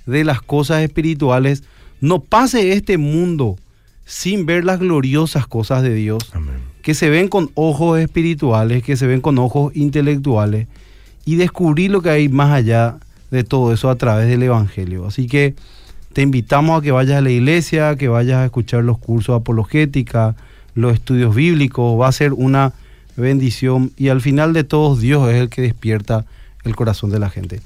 [0.05, 1.63] de las cosas espirituales.
[2.01, 3.57] No pase este mundo
[4.05, 6.29] sin ver las gloriosas cosas de Dios.
[6.33, 10.67] Amén que se ven con ojos espirituales, que se ven con ojos intelectuales
[11.25, 12.97] y descubrir lo que hay más allá
[13.31, 15.07] de todo eso a través del Evangelio.
[15.07, 15.55] Así que
[16.11, 19.37] te invitamos a que vayas a la iglesia, que vayas a escuchar los cursos de
[19.37, 20.35] apologética,
[20.75, 22.73] los estudios bíblicos, va a ser una
[23.15, 26.25] bendición y al final de todos Dios es el que despierta
[26.65, 27.61] el corazón de la gente.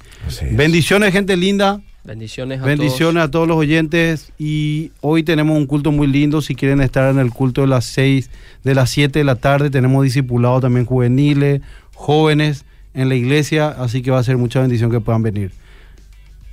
[0.52, 5.92] Bendiciones gente linda, Bendiciones a Bendiciones a todos los oyentes y hoy tenemos un culto
[5.92, 6.40] muy lindo.
[6.40, 8.30] Si quieren estar en el culto de las 6,
[8.64, 11.60] de las 7 de la tarde, tenemos discipulados también juveniles,
[11.94, 15.52] jóvenes en la iglesia, así que va a ser mucha bendición que puedan venir.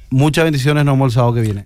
[0.10, 1.64] Muchas bendiciones, nos vemos el sábado que viene.